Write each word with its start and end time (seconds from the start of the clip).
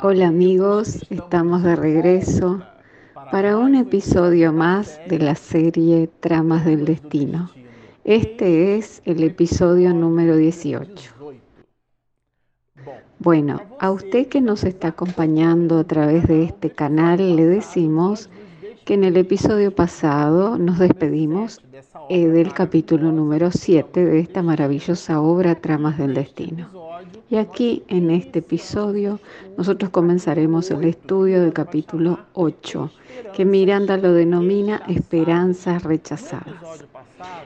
Hola 0.00 0.28
amigos, 0.28 1.04
estamos 1.10 1.64
de 1.64 1.74
regreso 1.74 2.62
para 3.32 3.56
un 3.58 3.74
episodio 3.74 4.52
más 4.52 5.00
de 5.08 5.18
la 5.18 5.34
serie 5.34 6.08
Tramas 6.20 6.64
del 6.64 6.84
Destino. 6.84 7.50
Este 8.04 8.76
es 8.76 9.02
el 9.06 9.24
episodio 9.24 9.92
número 9.92 10.36
18. 10.36 11.10
Bueno, 13.18 13.60
a 13.80 13.90
usted 13.90 14.28
que 14.28 14.40
nos 14.40 14.62
está 14.62 14.88
acompañando 14.88 15.80
a 15.80 15.84
través 15.84 16.28
de 16.28 16.44
este 16.44 16.70
canal 16.70 17.34
le 17.34 17.46
decimos 17.46 18.30
que 18.88 18.94
en 18.94 19.04
el 19.04 19.18
episodio 19.18 19.70
pasado 19.70 20.56
nos 20.56 20.78
despedimos 20.78 21.60
eh, 22.08 22.26
del 22.26 22.54
capítulo 22.54 23.12
número 23.12 23.50
7 23.50 24.02
de 24.02 24.18
esta 24.18 24.42
maravillosa 24.42 25.20
obra 25.20 25.56
Tramas 25.56 25.98
del 25.98 26.14
Destino. 26.14 26.70
Y 27.28 27.36
aquí 27.36 27.82
en 27.88 28.10
este 28.10 28.38
episodio 28.38 29.20
nosotros 29.58 29.90
comenzaremos 29.90 30.70
el 30.70 30.84
estudio 30.84 31.42
del 31.42 31.52
capítulo 31.52 32.20
8, 32.32 32.90
que 33.34 33.44
Miranda 33.44 33.98
lo 33.98 34.14
denomina 34.14 34.82
Esperanzas 34.88 35.82
rechazadas. 35.82 36.86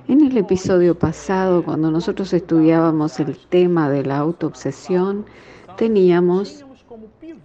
En 0.07 0.25
el 0.25 0.37
episodio 0.37 0.97
pasado, 0.97 1.65
cuando 1.65 1.91
nosotros 1.91 2.33
estudiábamos 2.33 3.19
el 3.19 3.37
tema 3.49 3.91
de 3.91 4.05
la 4.05 4.19
autoobsesión, 4.19 5.27
teníamos 5.77 6.65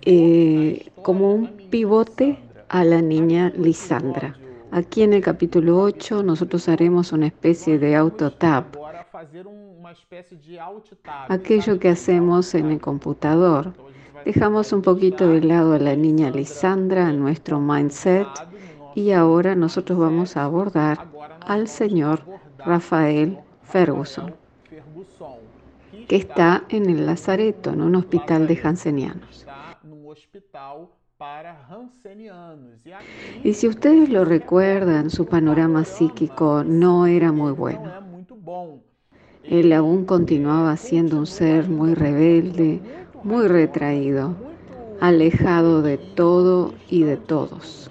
eh, 0.03 0.91
como 1.01 1.33
un 1.33 1.47
pivote 1.71 2.37
a 2.69 2.83
la 2.83 3.01
niña 3.01 3.51
Lisandra. 3.55 4.35
Aquí 4.71 5.01
en 5.01 5.13
el 5.13 5.21
capítulo 5.21 5.79
8 5.81 6.23
nosotros 6.23 6.67
haremos 6.67 7.11
una 7.13 7.27
especie 7.27 7.79
de 7.79 7.95
autotap. 7.95 8.75
Aquello 11.29 11.79
que 11.79 11.89
hacemos 11.89 12.53
en 12.53 12.71
el 12.71 12.81
computador. 12.81 13.73
Dejamos 14.25 14.73
un 14.73 14.81
poquito 14.81 15.29
de 15.29 15.41
lado 15.41 15.73
a 15.73 15.79
la 15.79 15.95
niña 15.95 16.29
Lisandra 16.29 17.09
en 17.09 17.19
nuestro 17.19 17.59
mindset 17.61 18.27
y 18.95 19.11
ahora 19.11 19.55
nosotros 19.55 19.97
vamos 19.97 20.35
a 20.35 20.43
abordar 20.43 21.07
al 21.41 21.67
señor 21.67 22.23
Rafael 22.57 23.39
Ferguson, 23.63 24.35
que 26.07 26.15
está 26.17 26.65
en 26.69 26.89
el 26.89 27.05
Lazareto, 27.05 27.69
en 27.69 27.81
un 27.81 27.95
hospital 27.95 28.47
de 28.47 28.59
Hansenianos. 28.61 29.45
Y 33.43 33.53
si 33.53 33.67
ustedes 33.67 34.09
lo 34.09 34.23
recuerdan, 34.23 35.09
su 35.09 35.25
panorama 35.25 35.83
psíquico 35.83 36.63
no 36.63 37.07
era 37.07 37.31
muy 37.31 37.53
bueno. 37.53 37.91
Él 39.43 39.73
aún 39.73 40.05
continuaba 40.05 40.77
siendo 40.77 41.17
un 41.17 41.25
ser 41.25 41.69
muy 41.69 41.95
rebelde, 41.95 42.81
muy 43.23 43.47
retraído, 43.47 44.35
alejado 44.99 45.81
de 45.81 45.97
todo 45.97 46.73
y 46.89 47.03
de 47.03 47.17
todos. 47.17 47.89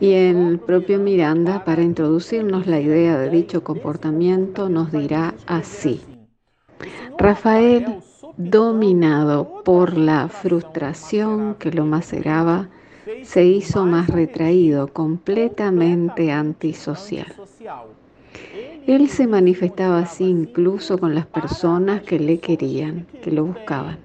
Y 0.00 0.12
el 0.12 0.58
propio 0.58 0.98
Miranda, 0.98 1.64
para 1.64 1.82
introducirnos 1.82 2.66
la 2.66 2.80
idea 2.80 3.18
de 3.18 3.30
dicho 3.30 3.62
comportamiento, 3.62 4.68
nos 4.68 4.90
dirá 4.90 5.34
así. 5.46 6.00
Rafael 7.18 8.02
dominado 8.36 9.62
por 9.64 9.96
la 9.96 10.28
frustración 10.28 11.54
que 11.58 11.72
lo 11.72 11.86
maceraba, 11.86 12.68
se 13.22 13.44
hizo 13.44 13.86
más 13.86 14.08
retraído, 14.08 14.88
completamente 14.88 16.32
antisocial. 16.32 17.32
Él 18.86 19.08
se 19.08 19.26
manifestaba 19.26 20.00
así 20.00 20.24
incluso 20.24 20.98
con 20.98 21.14
las 21.14 21.26
personas 21.26 22.02
que 22.02 22.18
le 22.18 22.38
querían, 22.38 23.06
que 23.22 23.32
lo 23.32 23.44
buscaban, 23.46 23.98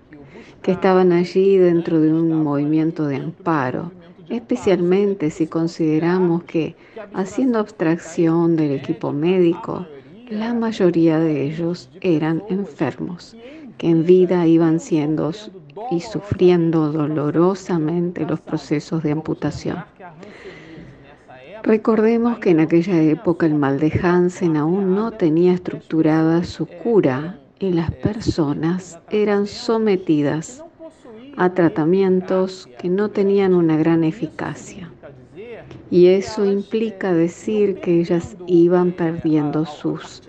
que 0.62 0.72
estaban 0.72 1.12
allí 1.12 1.58
dentro 1.58 2.00
de 2.00 2.14
un 2.14 2.44
movimiento 2.44 3.06
de 3.08 3.18
amparo, 3.18 3.92
especialmente 4.30 5.30
si 5.30 5.48
consideramos 5.48 6.44
que, 6.44 6.76
haciendo 7.14 7.60
abstracción 7.60 8.56
del 8.56 8.72
equipo 8.72 9.12
médico, 9.12 9.86
la 10.30 10.54
mayoría 10.54 11.20
de 11.20 11.44
ellos 11.44 11.90
eran 12.00 12.42
enfermos 12.48 13.36
que 13.82 13.90
en 13.90 14.06
vida 14.06 14.46
iban 14.46 14.80
siendo 14.80 15.32
y 15.90 16.02
sufriendo 16.02 16.92
dolorosamente 16.92 18.28
los 18.28 18.40
procesos 18.40 19.02
de 19.02 19.12
amputación. 19.12 19.84
Recordemos 21.64 22.38
que 22.38 22.52
en 22.52 22.60
aquella 22.60 23.02
época 23.02 23.48
el 23.48 23.56
mal 23.56 23.80
de 23.80 23.92
Hansen 24.04 24.56
aún 24.56 24.94
no 24.94 25.10
tenía 25.10 25.54
estructurada 25.54 26.44
su 26.44 26.68
cura 26.68 27.40
y 27.58 27.72
las 27.72 27.90
personas 27.90 29.00
eran 29.10 29.48
sometidas 29.48 30.64
a 31.38 31.50
tratamientos 31.50 32.70
que 32.78 32.88
no 32.88 33.10
tenían 33.10 33.56
una 33.56 33.78
gran 33.78 34.04
eficacia. 34.04 34.92
Y 35.90 36.06
eso 36.06 36.46
implica 36.46 37.14
decir 37.14 37.80
que 37.80 38.00
ellas 38.00 38.38
iban 38.46 38.92
perdiendo 38.92 39.66
sus 39.66 40.22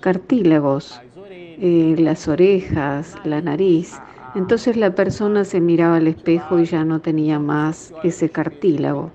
cartílagos, 0.00 1.00
eh, 1.58 1.94
las 1.98 2.28
orejas, 2.28 3.16
la 3.24 3.40
nariz. 3.40 3.98
Entonces 4.34 4.76
la 4.76 4.94
persona 4.94 5.44
se 5.44 5.60
miraba 5.60 5.96
al 5.96 6.06
espejo 6.06 6.58
y 6.58 6.66
ya 6.66 6.84
no 6.84 7.00
tenía 7.00 7.38
más 7.38 7.94
ese 8.02 8.28
cartílago. 8.28 9.10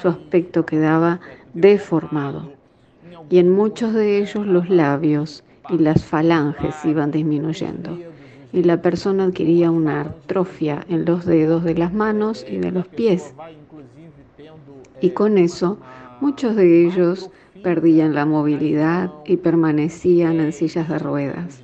Su 0.00 0.08
aspecto 0.08 0.64
quedaba 0.64 1.20
deformado. 1.52 2.50
Y 3.28 3.38
en 3.38 3.50
muchos 3.50 3.92
de 3.92 4.18
ellos 4.18 4.46
los 4.46 4.70
labios 4.70 5.44
y 5.68 5.78
las 5.78 6.04
falanges 6.04 6.84
iban 6.84 7.10
disminuyendo. 7.10 7.98
Y 8.52 8.62
la 8.64 8.80
persona 8.82 9.24
adquiría 9.24 9.70
una 9.70 10.02
atrofia 10.02 10.84
en 10.88 11.04
los 11.04 11.24
dedos 11.24 11.64
de 11.64 11.74
las 11.74 11.92
manos 11.92 12.44
y 12.48 12.58
de 12.58 12.70
los 12.70 12.86
pies. 12.88 13.34
Y 15.00 15.10
con 15.10 15.38
eso 15.38 15.78
muchos 16.20 16.56
de 16.56 16.86
ellos 16.86 17.30
perdían 17.62 18.14
la 18.14 18.26
movilidad 18.26 19.10
y 19.24 19.36
permanecían 19.36 20.40
en 20.40 20.52
sillas 20.52 20.88
de 20.88 20.98
ruedas. 20.98 21.62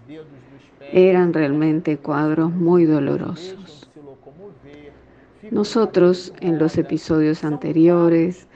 Eran 0.93 1.33
realmente 1.33 1.99
cuadros 1.99 2.53
muy 2.53 2.85
dolorosos. 2.85 3.89
Nosotros 5.51 6.33
en 6.41 6.59
los 6.59 6.77
episodios 6.77 7.45
anteriores, 7.45 8.47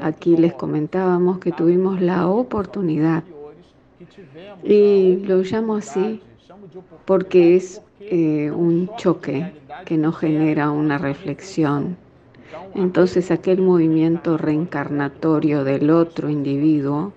aquí 0.00 0.36
les 0.36 0.54
comentábamos 0.54 1.38
que 1.38 1.52
tuvimos 1.52 2.00
la 2.00 2.26
oportunidad, 2.28 3.24
y 4.62 5.16
lo 5.26 5.42
llamo 5.42 5.76
así 5.76 6.20
porque 7.04 7.56
es 7.56 7.82
eh, 8.00 8.50
un 8.50 8.90
choque 8.96 9.52
que 9.84 9.96
nos 9.96 10.18
genera 10.18 10.70
una 10.70 10.98
reflexión. 10.98 11.96
Entonces 12.74 13.30
aquel 13.30 13.60
movimiento 13.60 14.36
reencarnatorio 14.36 15.64
del 15.64 15.90
otro 15.90 16.28
individuo, 16.28 17.12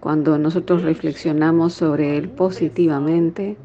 cuando 0.00 0.38
nosotros 0.38 0.82
reflexionamos 0.82 1.74
sobre 1.74 2.16
él 2.16 2.28
positivamente, 2.28 3.56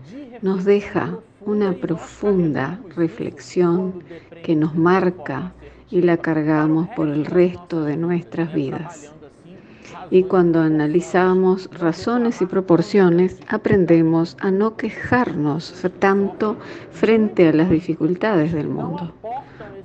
nos 0.42 0.66
deja 0.66 1.20
una 1.42 1.74
profunda 1.74 2.80
reflexión 2.96 4.04
que 4.44 4.56
nos 4.56 4.76
marca 4.76 5.54
y 5.90 6.02
la 6.02 6.18
cargamos 6.18 6.90
por 6.90 7.08
el 7.08 7.26
resto 7.26 7.84
de 7.84 7.98
nuestras 7.98 8.54
vidas. 8.54 9.14
Y 10.10 10.24
cuando 10.24 10.62
analizamos 10.62 11.70
razones 11.72 12.42
y 12.42 12.46
proporciones, 12.46 13.40
aprendemos 13.48 14.38
a 14.40 14.52
no 14.52 14.78
quejarnos 14.78 15.74
tanto 16.00 16.58
frente 16.92 17.48
a 17.48 17.54
las 17.54 17.70
dificultades 17.70 18.54
del 18.54 18.68
mundo, 18.68 19.14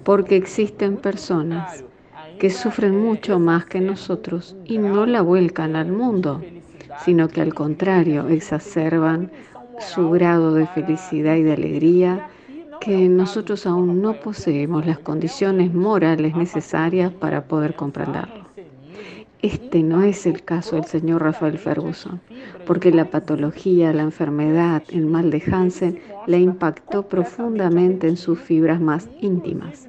porque 0.04 0.36
existen 0.36 0.96
personas 0.96 1.84
que 2.38 2.50
sufren 2.50 3.00
mucho 3.00 3.38
más 3.38 3.66
que 3.66 3.80
nosotros 3.80 4.56
y 4.64 4.78
no 4.78 5.06
la 5.06 5.22
vuelcan 5.22 5.76
al 5.76 5.92
mundo, 5.92 6.40
sino 7.04 7.28
que 7.28 7.40
al 7.40 7.54
contrario 7.54 8.28
exacerban 8.28 9.30
su 9.78 10.10
grado 10.10 10.54
de 10.54 10.66
felicidad 10.66 11.36
y 11.36 11.42
de 11.42 11.52
alegría 11.52 12.28
que 12.80 13.08
nosotros 13.08 13.66
aún 13.66 14.02
no 14.02 14.14
poseemos 14.14 14.84
las 14.86 14.98
condiciones 14.98 15.72
morales 15.72 16.34
necesarias 16.34 17.12
para 17.12 17.44
poder 17.44 17.74
comprenderlo. 17.74 18.42
Este 19.40 19.82
no 19.82 20.02
es 20.02 20.26
el 20.26 20.44
caso 20.44 20.76
del 20.76 20.84
señor 20.84 21.22
Rafael 21.22 21.58
Ferguson, 21.58 22.20
porque 22.66 22.92
la 22.92 23.06
patología, 23.06 23.92
la 23.92 24.02
enfermedad, 24.02 24.82
el 24.88 25.06
mal 25.06 25.30
de 25.30 25.42
Hansen 25.50 26.00
le 26.26 26.38
impactó 26.38 27.08
profundamente 27.08 28.08
en 28.08 28.16
sus 28.16 28.38
fibras 28.38 28.80
más 28.80 29.08
íntimas 29.20 29.88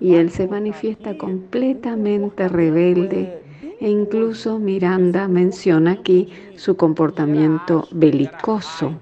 y 0.00 0.14
él 0.14 0.30
se 0.30 0.48
manifiesta 0.48 1.16
completamente 1.16 2.48
rebelde 2.48 3.40
e 3.80 3.88
incluso 3.88 4.58
Miranda 4.58 5.28
menciona 5.28 5.92
aquí 5.92 6.28
su 6.56 6.76
comportamiento 6.76 7.88
belicoso 7.92 8.94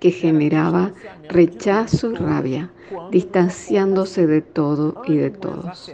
que 0.00 0.10
generaba 0.10 0.92
rechazo 1.28 2.12
y 2.12 2.14
rabia, 2.14 2.70
distanciándose 3.10 4.26
de 4.26 4.42
todo 4.42 5.02
y 5.06 5.16
de 5.16 5.30
todos. 5.30 5.92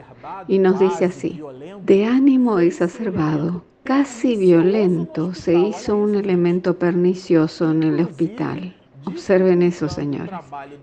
Y 0.49 0.59
nos 0.59 0.79
dice 0.79 1.07
así, 1.07 1.41
de 1.85 2.05
ánimo 2.05 2.59
exacerbado, 2.59 3.65
casi 3.83 4.37
violento, 4.37 5.35
se 5.35 5.55
hizo 5.55 5.97
un 5.97 6.15
elemento 6.15 6.79
pernicioso 6.79 7.71
en 7.71 7.83
el 7.83 8.01
hospital. 8.01 8.77
Observen 9.07 9.63
eso, 9.63 9.89
señores, 9.89 10.33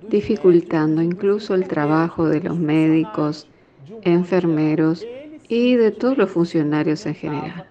dificultando 0.09 1.01
incluso 1.01 1.56
el 1.56 1.68
trabajo 1.68 2.27
de 2.27 2.41
los 2.41 2.57
médicos, 2.57 3.47
enfermeros 4.03 5.06
y 5.47 5.75
de 5.75 5.91
todos 5.91 6.18
los 6.18 6.29
funcionarios 6.29 7.06
en 7.06 7.15
general. 7.15 7.65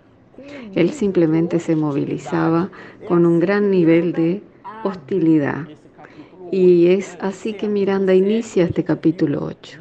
Él 0.75 0.91
simplemente 0.91 1.61
se 1.61 1.77
movilizaba 1.77 2.71
con 3.07 3.27
un 3.27 3.39
gran 3.39 3.71
nivel 3.71 4.13
de 4.13 4.43
hostilidad. 4.85 5.67
Y 6.53 6.89
es 6.89 7.17
así 7.21 7.53
que 7.53 7.69
Miranda 7.69 8.13
inicia 8.15 8.65
este 8.65 8.83
capítulo 8.83 9.45
8. 9.45 9.79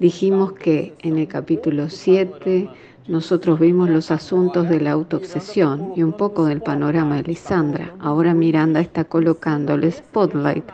Dijimos 0.00 0.52
que 0.52 0.94
en 1.00 1.18
el 1.18 1.28
capítulo 1.28 1.88
7 1.88 2.68
nosotros 3.08 3.58
vimos 3.58 3.88
los 3.88 4.10
asuntos 4.10 4.68
de 4.68 4.80
la 4.80 4.92
autoobsesión 4.92 5.92
y 5.96 6.02
un 6.02 6.12
poco 6.12 6.44
del 6.44 6.60
panorama 6.60 7.16
de 7.16 7.22
Lisandra. 7.22 7.94
Ahora 8.00 8.34
Miranda 8.34 8.80
está 8.80 9.04
colocando 9.04 9.74
el 9.74 9.90
spotlight, 9.90 10.64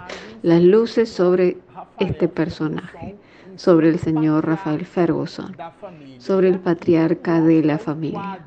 las 0.43 0.63
luces 0.63 1.09
sobre 1.11 1.59
este 2.01 2.27
personaje, 2.27 3.17
sobre 3.57 3.89
el 3.89 3.99
señor 3.99 4.47
Rafael 4.47 4.85
Ferguson, 4.85 5.57
sobre 6.19 6.49
el 6.49 6.59
patriarca 6.61 7.41
de 7.41 7.63
la 7.63 7.79
familia. 7.79 8.45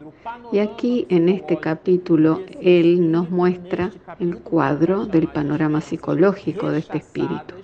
Y 0.51 0.59
aquí 0.59 1.06
en 1.09 1.30
este 1.30 1.57
capítulo 1.57 2.42
él 2.62 3.12
nos 3.12 3.30
muestra 3.30 3.92
el 4.19 4.38
cuadro 4.39 5.06
del 5.06 5.27
panorama 5.27 5.81
psicológico 5.81 6.71
de 6.71 6.80
este 6.80 6.98
espíritu, 7.00 7.56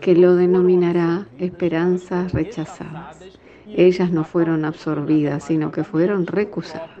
que 0.00 0.14
lo 0.14 0.34
denominará 0.36 1.26
esperanzas 1.38 2.32
rechazadas. 2.32 3.18
Ellas 3.66 4.10
no 4.10 4.24
fueron 4.24 4.64
absorbidas, 4.64 5.44
sino 5.44 5.70
que 5.70 5.84
fueron 5.84 6.26
recusadas. 6.26 6.99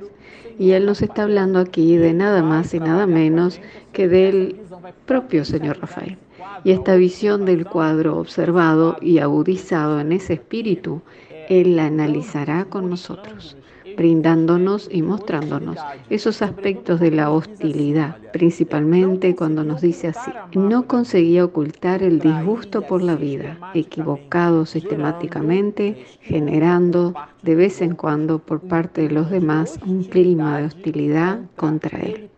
Y 0.58 0.72
él 0.72 0.86
nos 0.86 1.02
está 1.02 1.22
hablando 1.22 1.58
aquí 1.58 1.96
de 1.96 2.12
nada 2.12 2.42
más 2.42 2.74
y 2.74 2.80
nada 2.80 3.06
menos 3.06 3.60
que 3.92 4.08
del 4.08 4.60
propio 5.06 5.44
señor 5.44 5.80
Rafael. 5.80 6.18
Y 6.64 6.72
esta 6.72 6.96
visión 6.96 7.44
del 7.44 7.64
cuadro 7.64 8.18
observado 8.18 8.96
y 9.00 9.18
agudizado 9.18 10.00
en 10.00 10.12
ese 10.12 10.34
espíritu, 10.34 11.00
él 11.48 11.76
la 11.76 11.86
analizará 11.86 12.66
con 12.66 12.90
nosotros 12.90 13.56
brindándonos 13.96 14.88
y 14.90 15.02
mostrándonos 15.02 15.76
esos 16.08 16.42
aspectos 16.42 17.00
de 17.00 17.10
la 17.10 17.30
hostilidad, 17.30 18.16
principalmente 18.32 19.34
cuando 19.34 19.64
nos 19.64 19.80
dice 19.80 20.08
así, 20.08 20.30
no 20.54 20.86
conseguía 20.86 21.44
ocultar 21.44 22.02
el 22.02 22.18
disgusto 22.18 22.82
por 22.82 23.02
la 23.02 23.14
vida, 23.14 23.58
equivocado 23.74 24.66
sistemáticamente, 24.66 26.04
generando 26.20 27.14
de 27.42 27.54
vez 27.54 27.80
en 27.82 27.94
cuando 27.94 28.38
por 28.38 28.60
parte 28.60 29.02
de 29.02 29.10
los 29.10 29.30
demás 29.30 29.78
un 29.86 30.04
clima 30.04 30.58
de 30.58 30.66
hostilidad 30.66 31.40
contra 31.56 32.00
él. 32.00 32.30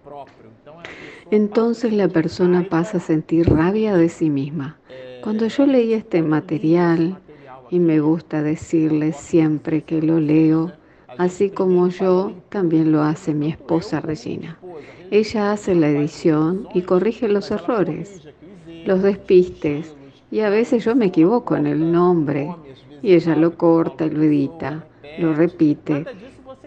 Entonces 1.31 1.93
la 1.93 2.09
persona 2.09 2.67
pasa 2.69 2.99
a 2.99 3.01
sentir 3.01 3.49
rabia 3.49 3.97
de 3.97 4.09
sí 4.09 4.29
misma. 4.29 4.77
Cuando 5.23 5.47
yo 5.47 5.67
leí 5.67 5.95
este 5.95 6.21
material, 6.23 7.19
y 7.73 7.79
me 7.79 8.01
gusta 8.01 8.43
decirle 8.43 9.15
siempre 9.15 9.81
que 9.81 10.03
lo 10.03 10.21
leo, 10.21 10.73
así 11.19 11.51
como 11.51 11.89
yo, 11.89 12.33
también 12.49 12.93
lo 12.93 13.03
hace 13.03 13.35
mi 13.35 13.49
esposa 13.51 14.01
Regina. 14.01 14.59
Ella 15.11 15.53
hace 15.53 15.75
la 15.75 15.89
edición 15.89 16.69
y 16.75 16.83
corrige 16.83 17.29
los 17.29 17.51
errores, 17.51 18.23
los 18.87 19.03
despistes, 19.03 19.95
y 20.31 20.41
a 20.41 20.51
veces 20.51 20.85
yo 20.85 20.97
me 20.97 21.07
equivoco 21.07 21.57
en 21.57 21.67
el 21.67 21.93
nombre, 21.93 22.55
y 23.03 23.15
ella 23.15 23.37
lo 23.37 23.57
corta 23.57 24.07
y 24.07 24.11
lo 24.11 24.23
edita, 24.23 24.87
lo 25.19 25.35
repite, 25.35 26.07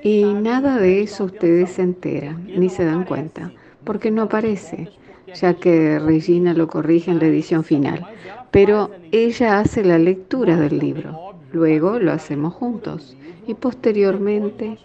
y 0.04 0.36
nada 0.36 0.78
de 0.78 1.02
eso 1.02 1.26
ustedes 1.26 1.72
se 1.72 1.82
enteran 1.82 2.52
ni 2.56 2.70
se 2.70 2.86
dan 2.86 3.06
cuenta, 3.06 3.52
porque 3.84 4.12
no 4.12 4.24
aparece, 4.24 4.92
ya 5.34 5.56
que 5.56 5.98
Regina 6.00 6.54
lo 6.54 6.68
corrige 6.68 7.12
en 7.12 7.20
la 7.20 7.26
edición 7.26 7.64
final, 7.64 8.06
pero 8.52 8.92
ella 9.12 9.60
hace 9.60 9.84
la 9.84 9.98
lectura 9.98 10.58
del 10.58 10.78
libro, 10.78 11.20
luego 11.52 12.00
lo 12.00 12.12
hacemos 12.12 12.54
juntos 12.54 13.16
y 13.48 13.54
posteriormente 13.54 14.78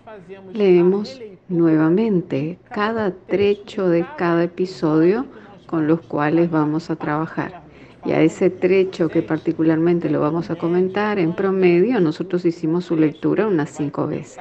leemos 0.53 1.21
nuevamente 1.49 2.59
cada 2.73 3.13
trecho 3.13 3.89
de 3.89 4.07
cada 4.17 4.45
episodio 4.45 5.27
con 5.67 5.87
los 5.87 6.01
cuales 6.01 6.51
vamos 6.51 6.91
a 6.91 6.97
trabajar. 6.97 7.63
Y 8.05 8.13
a 8.13 8.23
ese 8.23 8.49
trecho 8.49 9.09
que 9.09 9.23
particularmente 9.23 10.09
lo 10.09 10.21
vamos 10.21 10.51
a 10.51 10.57
comentar, 10.57 11.19
en 11.19 11.35
promedio 11.35 12.01
nosotros 12.01 12.45
hicimos 12.45 12.87
su 12.87 12.97
lectura 12.97 13.47
unas 13.47 13.71
cinco 13.71 14.07
veces. 14.07 14.39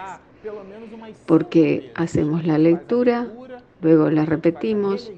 Porque 1.25 1.91
hacemos 1.95 2.45
la 2.45 2.57
lectura, 2.57 3.27
luego 3.81 4.09
la 4.09 4.25
repetimos, 4.25 5.11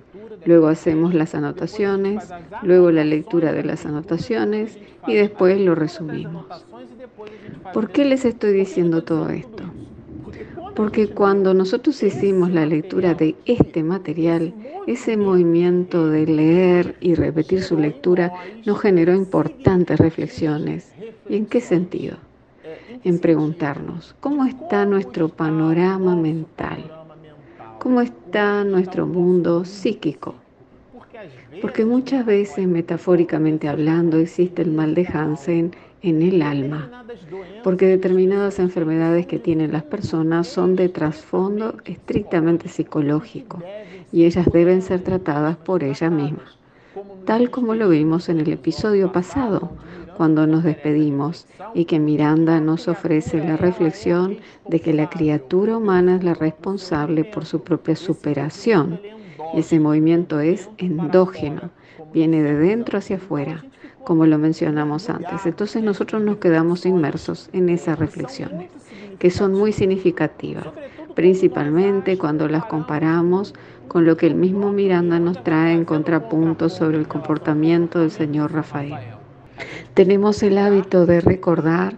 luego 0.46 0.68
hacemos 0.68 1.14
las 1.14 1.36
anotaciones, 1.36 2.30
luego 2.64 2.92
la 2.92 3.04
lectura 3.04 3.54
de 3.54 3.64
las 3.64 3.86
anotaciones 3.86 4.78
y 5.08 5.16
después 5.16 5.60
lo 5.60 5.76
resumimos. 5.76 6.46
¿Por 7.74 7.90
qué 7.90 8.06
les 8.06 8.26
estoy 8.26 8.54
diciendo 8.54 9.04
todo 9.04 9.30
esto? 9.30 9.64
Porque 10.76 11.10
cuando 11.10 11.54
nosotros 11.54 12.02
hicimos 12.02 12.52
la 12.52 12.66
lectura 12.66 13.14
de 13.14 13.36
este 13.46 13.84
material, 13.84 14.54
ese 14.88 15.18
movimiento 15.18 16.08
de 16.08 16.26
leer 16.26 16.96
y 17.02 17.16
repetir 17.16 17.62
su 17.62 17.78
lectura 17.78 18.34
nos 18.66 18.80
generó 18.80 19.14
importantes 19.14 20.00
reflexiones. 20.00 20.92
¿Y 21.30 21.36
en 21.36 21.46
qué 21.46 21.62
sentido? 21.62 22.18
En 23.04 23.20
preguntarnos, 23.20 24.16
¿cómo 24.20 24.46
está 24.46 24.86
nuestro 24.86 25.30
panorama 25.30 26.16
mental? 26.16 27.01
¿Cómo 27.82 28.00
está 28.02 28.64
nuestro 28.64 29.08
mundo 29.08 29.66
psíquico? 29.66 30.36
Porque 31.64 31.84
muchas 31.84 32.28
veces, 32.28 32.68
metafóricamente 32.68 33.68
hablando, 33.68 34.20
existe 34.20 34.62
el 34.62 34.72
mal 34.72 34.94
de 34.94 35.08
Hansen 35.08 35.72
en 36.04 36.22
el 36.22 36.44
alma, 36.44 37.04
porque 37.64 37.88
determinadas 37.88 38.60
enfermedades 38.60 39.26
que 39.26 39.40
tienen 39.40 39.72
las 39.72 39.82
personas 39.82 40.46
son 40.46 40.76
de 40.76 40.90
trasfondo 40.90 41.76
estrictamente 41.86 42.70
psicológico 42.70 43.64
y 44.12 44.26
ellas 44.26 44.46
deben 44.54 44.84
ser 44.84 45.02
tratadas 45.02 45.58
por 45.58 45.84
ella 45.84 46.12
misma, 46.12 46.46
tal 47.26 47.50
como 47.50 47.74
lo 47.74 47.90
vimos 47.90 48.30
en 48.30 48.42
el 48.42 48.54
episodio 48.54 49.12
pasado, 49.12 49.72
cuando 50.18 50.48
nos 50.48 50.64
despedimos 50.64 51.48
y 51.74 51.86
que 51.86 52.00
Miranda 52.00 52.60
nos 52.60 52.88
ofrece 52.88 53.38
la 53.40 53.58
reflexión 53.58 54.38
de 54.68 54.80
que 54.80 54.94
la 54.94 55.10
criatura 55.10 55.78
humana 55.78 56.16
es 56.16 56.24
la 56.24 56.34
responsable 56.34 57.24
por 57.24 57.46
su 57.46 57.62
propia 57.64 57.96
superación. 57.96 59.00
Ese 59.54 59.80
movimiento 59.80 60.40
es 60.40 60.70
endógeno, 60.78 61.72
viene 62.14 62.42
de 62.44 62.56
dentro 62.56 63.00
hacia 63.00 63.18
afuera 63.18 63.64
como 64.04 64.26
lo 64.26 64.38
mencionamos 64.38 65.10
antes. 65.10 65.46
Entonces 65.46 65.84
nosotros 65.84 66.22
nos 66.22 66.38
quedamos 66.38 66.86
inmersos 66.86 67.50
en 67.54 67.70
esas 67.70 68.00
reflexiones, 68.00 68.70
que 69.20 69.30
son 69.30 69.54
muy 69.54 69.72
significativas, 69.72 70.68
principalmente 71.16 72.18
cuando 72.18 72.48
las 72.48 72.66
comparamos 72.66 73.54
con 73.88 74.06
lo 74.06 74.18
que 74.18 74.28
el 74.28 74.36
mismo 74.36 74.72
Miranda 74.72 75.20
nos 75.20 75.44
trae 75.44 75.74
en 75.74 75.86
contrapunto 75.86 76.70
sobre 76.70 76.98
el 76.98 77.08
comportamiento 77.08 78.00
del 78.00 78.12
señor 78.12 78.54
Rafael. 78.54 79.21
Tenemos 79.94 80.44
el 80.44 80.58
hábito 80.58 81.06
de 81.06 81.22
recordar 81.22 81.96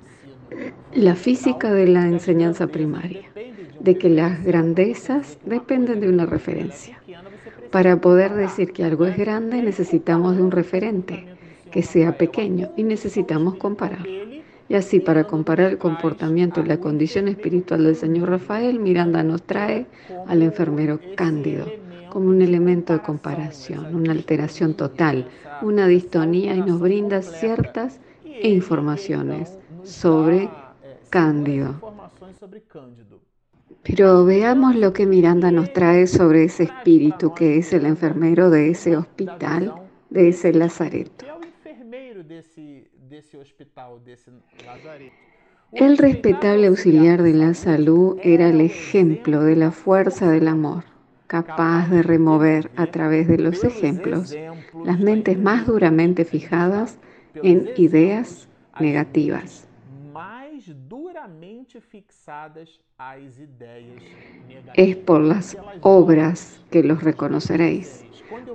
la 0.94 1.16
física 1.16 1.72
de 1.72 1.88
la 1.88 2.06
enseñanza 2.06 2.68
primaria, 2.68 3.30
de 3.80 3.98
que 3.98 4.10
las 4.10 4.44
grandezas 4.44 5.38
dependen 5.46 6.00
de 6.00 6.10
una 6.10 6.26
referencia. 6.26 7.02
Para 7.72 8.00
poder 8.00 8.34
decir 8.34 8.72
que 8.72 8.84
algo 8.84 9.06
es 9.06 9.18
grande 9.18 9.62
necesitamos 9.62 10.36
de 10.38 10.44
un 10.44 10.52
referente 10.52 11.26
que 11.72 11.82
sea 11.82 12.18
pequeño 12.18 12.70
y 12.78 12.84
necesitamos 12.84 13.56
comparar. 13.56 14.06
Y 14.70 14.76
así, 14.76 15.00
para 15.00 15.26
comparar 15.26 15.72
el 15.72 15.78
comportamiento 15.78 16.62
y 16.62 16.66
la 16.66 16.80
condición 16.80 17.28
espiritual 17.28 17.84
del 17.84 17.96
señor 17.96 18.30
Rafael, 18.30 18.80
Miranda 18.80 19.24
nos 19.24 19.44
trae 19.44 19.88
al 20.28 20.42
enfermero 20.42 21.00
Cándido 21.16 21.66
como 22.10 22.30
un 22.30 22.44
elemento 22.44 22.94
de 22.94 23.00
comparación, 23.00 23.96
una 23.96 24.12
alteración 24.12 24.76
total, 24.76 25.28
una 25.62 25.88
distonía 25.88 26.56
y 26.56 26.62
nos 26.62 26.80
brinda 26.80 27.22
ciertas 27.22 28.00
informaciones 28.42 29.58
sobre 29.84 30.50
Cándido. 31.10 31.76
Pero 33.84 34.26
veamos 34.26 34.76
lo 34.76 34.94
que 34.94 35.06
Miranda 35.06 35.52
nos 35.52 35.72
trae 35.74 36.08
sobre 36.08 36.46
ese 36.46 36.64
espíritu 36.64 37.34
que 37.34 37.58
es 37.58 37.74
el 37.74 37.86
enfermero 37.86 38.50
de 38.50 38.70
ese 38.70 38.96
hospital, 38.98 39.74
de 40.10 40.30
ese 40.30 40.54
lazareto. 40.54 41.26
El 45.72 45.98
respetable 45.98 46.68
auxiliar 46.68 47.22
de 47.22 47.34
la 47.34 47.54
salud 47.54 48.18
era 48.24 48.50
el 48.50 48.62
ejemplo 48.62 49.42
de 49.42 49.56
la 49.56 49.72
fuerza 49.72 50.30
del 50.32 50.48
amor, 50.48 50.84
capaz 51.34 51.90
de 51.90 52.04
remover 52.04 52.70
a 52.76 52.86
través 52.86 53.28
de 53.28 53.40
los 53.40 53.64
ejemplos 53.64 54.36
las 54.86 55.00
mentes 55.00 55.40
más 55.40 55.66
duramente 55.66 56.26
fijadas 56.26 57.00
en 57.34 57.70
ideas 57.76 58.48
negativas. 58.80 59.68
Es 64.76 64.96
por 64.96 65.22
las 65.22 65.58
obras 65.82 66.62
que 66.70 66.84
los 66.84 67.04
reconoceréis 67.04 68.06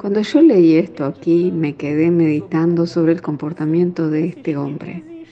Cuando 0.00 0.20
yo 0.20 0.40
leí 0.40 0.76
esto 0.76 1.04
aquí, 1.04 1.50
me 1.50 1.74
quedé 1.74 2.12
meditando 2.12 2.86
sobre 2.86 3.10
el 3.10 3.22
comportamiento 3.22 4.08
de 4.08 4.26
este 4.26 4.56
hombre. 4.56 5.26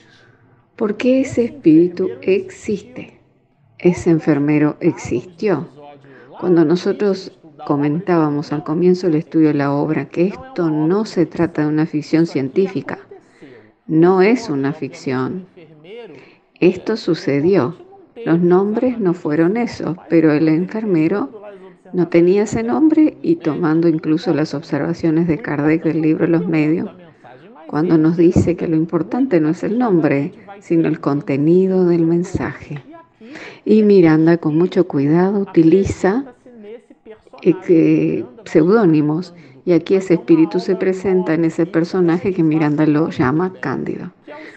Porque 0.75 1.21
ese 1.21 1.45
espíritu 1.45 2.09
existe. 2.21 3.21
Ese 3.79 4.09
enfermero 4.09 4.75
existió. 4.81 5.69
Cuando 6.39 6.65
nosotros 6.65 7.31
comentábamos 7.65 8.53
al 8.53 8.63
comienzo 8.63 9.07
del 9.07 9.17
estudio 9.17 9.49
de 9.49 9.55
la 9.55 9.73
obra 9.73 10.05
que 10.05 10.27
esto 10.27 10.69
no 10.69 11.05
se 11.05 11.25
trata 11.25 11.63
de 11.63 11.67
una 11.67 11.85
ficción 11.85 12.27
científica, 12.27 12.99
no 13.87 14.21
es 14.21 14.49
una 14.49 14.73
ficción. 14.73 15.47
Esto 16.59 16.97
sucedió. 16.97 17.77
Los 18.25 18.39
nombres 18.39 18.99
no 18.99 19.13
fueron 19.13 19.57
esos, 19.57 19.95
pero 20.09 20.31
el 20.31 20.47
enfermero 20.47 21.43
no 21.93 22.07
tenía 22.07 22.43
ese 22.43 22.63
nombre 22.63 23.17
y 23.21 23.37
tomando 23.37 23.87
incluso 23.87 24.33
las 24.33 24.53
observaciones 24.53 25.27
de 25.27 25.37
Kardec 25.39 25.83
del 25.83 26.01
libro 26.01 26.27
Los 26.27 26.47
Medios, 26.47 26.89
cuando 27.67 27.97
nos 27.97 28.17
dice 28.17 28.55
que 28.55 28.67
lo 28.67 28.75
importante 28.75 29.39
no 29.39 29.49
es 29.49 29.63
el 29.63 29.77
nombre, 29.77 30.33
sino 30.59 30.87
el 30.87 30.99
contenido 30.99 31.85
del 31.85 32.05
mensaje. 32.05 32.83
Y 33.65 33.83
Miranda 33.83 34.37
con 34.37 34.57
mucho 34.57 34.87
cuidado 34.87 35.39
utiliza 35.39 36.25
eh, 37.43 38.25
seudónimos 38.45 39.33
y 39.65 39.73
aquí 39.73 39.95
ese 39.95 40.15
espíritu 40.15 40.59
se 40.59 40.75
presenta 40.75 41.33
en 41.33 41.45
ese 41.45 41.65
personaje 41.65 42.33
que 42.33 42.43
Miranda 42.43 42.85
lo 42.85 43.09
llama 43.09 43.53
Cándido. 43.59 44.13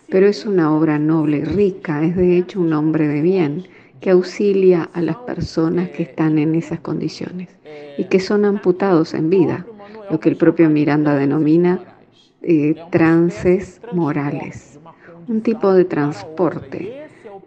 Pero 0.08 0.26
es 0.26 0.46
una 0.46 0.74
obra 0.74 0.98
noble 0.98 1.38
y 1.38 1.44
rica, 1.44 2.04
es 2.04 2.16
de 2.16 2.38
hecho 2.38 2.60
un 2.60 2.72
hombre 2.72 3.08
de 3.08 3.20
bien 3.20 3.64
que 4.00 4.10
auxilia 4.10 4.88
a 4.92 5.02
las 5.02 5.16
personas 5.16 5.90
que 5.90 6.04
están 6.04 6.38
en 6.38 6.54
esas 6.54 6.80
condiciones 6.80 7.48
y 7.98 8.04
que 8.04 8.20
son 8.20 8.44
amputados 8.44 9.14
en 9.14 9.30
vida, 9.30 9.66
lo 10.10 10.20
que 10.20 10.28
el 10.28 10.36
propio 10.36 10.70
Miranda 10.70 11.14
denomina 11.14 11.80
eh, 12.42 12.74
trances 12.90 13.80
morales, 13.92 14.78
un 15.28 15.42
tipo 15.42 15.74
de 15.74 15.84
transporte 15.84 16.99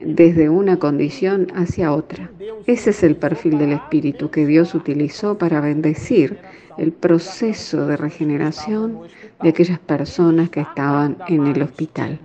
desde 0.06 0.50
una 0.50 0.78
condición 0.78 1.48
hacia 1.56 1.94
otra. 1.94 2.30
Ese 2.66 2.92
es 2.92 3.04
el 3.04 3.16
perfil 3.16 3.58
del 3.58 3.74
espíritu 3.74 4.30
que 4.30 4.46
Dios 4.46 4.76
utilizó 4.76 5.38
para 5.38 5.62
bendecir 5.62 6.38
el 6.78 6.92
proceso 6.92 7.86
de 7.86 7.98
regeneración 7.98 9.00
de 9.42 9.50
aquellas 9.50 9.80
personas 9.80 10.50
que 10.50 10.62
estaban 10.62 11.18
en 11.28 11.48
el 11.48 11.62
hospital. 11.62 12.20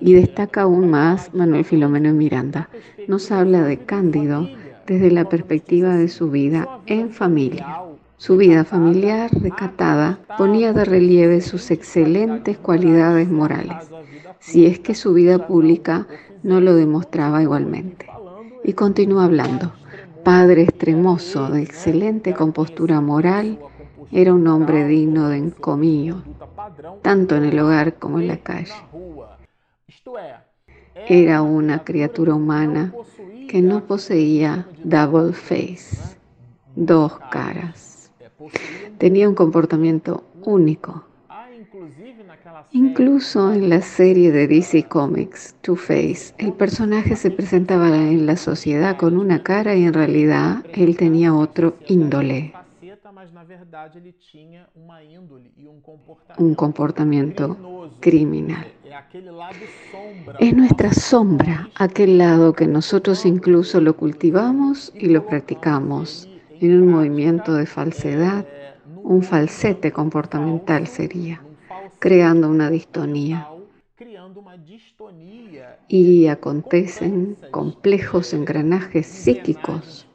Y 0.00 0.14
destaca 0.14 0.62
aún 0.62 0.90
más 0.90 1.32
Manuel 1.34 1.64
Filomeno 1.64 2.12
Miranda. 2.12 2.68
Nos 3.06 3.30
habla 3.30 3.62
de 3.62 3.78
Cándido 3.78 4.48
desde 4.86 5.10
la 5.10 5.28
perspectiva 5.28 5.96
de 5.96 6.08
su 6.08 6.30
vida 6.30 6.68
en 6.86 7.10
familia. 7.10 7.87
Su 8.18 8.36
vida 8.36 8.64
familiar 8.64 9.30
recatada 9.32 10.18
ponía 10.36 10.72
de 10.72 10.84
relieve 10.84 11.40
sus 11.40 11.70
excelentes 11.70 12.58
cualidades 12.58 13.28
morales, 13.30 13.88
si 14.40 14.66
es 14.66 14.80
que 14.80 14.96
su 14.96 15.14
vida 15.14 15.46
pública 15.46 16.08
no 16.42 16.60
lo 16.60 16.74
demostraba 16.74 17.42
igualmente. 17.42 18.10
Y 18.64 18.72
continúa 18.72 19.24
hablando. 19.24 19.72
Padre 20.24 20.62
extremoso, 20.62 21.48
de 21.48 21.62
excelente 21.62 22.34
compostura 22.34 23.00
moral, 23.00 23.60
era 24.10 24.34
un 24.34 24.48
hombre 24.48 24.88
digno 24.88 25.28
de 25.28 25.36
encomío, 25.36 26.24
tanto 27.02 27.36
en 27.36 27.44
el 27.44 27.58
hogar 27.60 27.94
como 28.00 28.18
en 28.18 28.26
la 28.26 28.38
calle. 28.38 28.74
Era 31.06 31.42
una 31.42 31.84
criatura 31.84 32.34
humana 32.34 32.92
que 33.48 33.62
no 33.62 33.84
poseía 33.84 34.66
double 34.82 35.32
face, 35.32 36.16
dos 36.74 37.16
caras. 37.30 37.97
Tenía 38.98 39.28
un 39.28 39.34
comportamiento 39.34 40.24
único. 40.42 41.04
Incluso 42.72 43.52
en 43.52 43.68
la 43.68 43.80
serie 43.80 44.32
de 44.32 44.48
DC 44.48 44.84
Comics, 44.88 45.54
Two 45.60 45.76
Face, 45.76 46.34
el 46.38 46.52
personaje 46.52 47.16
se 47.16 47.30
presentaba 47.30 47.88
en 47.88 48.26
la 48.26 48.36
sociedad 48.36 48.96
con 48.96 49.16
una 49.16 49.42
cara 49.42 49.74
y 49.74 49.84
en 49.84 49.94
realidad 49.94 50.64
él 50.74 50.96
tenía 50.96 51.34
otro 51.34 51.76
índole 51.86 52.52
un 56.38 56.54
comportamiento 56.54 57.90
criminal. 58.00 58.66
Es 60.38 60.54
nuestra 60.54 60.92
sombra, 60.92 61.68
aquel 61.76 62.18
lado 62.18 62.52
que 62.52 62.66
nosotros 62.66 63.24
incluso 63.26 63.80
lo 63.80 63.96
cultivamos 63.96 64.92
y 64.94 65.08
lo 65.08 65.26
practicamos 65.26 66.28
en 66.60 66.82
un 66.82 66.88
movimiento 66.88 67.54
de 67.54 67.66
falsedad, 67.66 68.46
un 69.02 69.22
falsete 69.22 69.92
comportamental 69.92 70.86
sería, 70.86 71.42
creando 71.98 72.48
una 72.48 72.70
distonía. 72.70 73.48
Y 75.88 76.26
acontecen 76.26 77.36
complejos 77.50 78.32
engranajes 78.34 79.06
psíquicos 79.06 80.06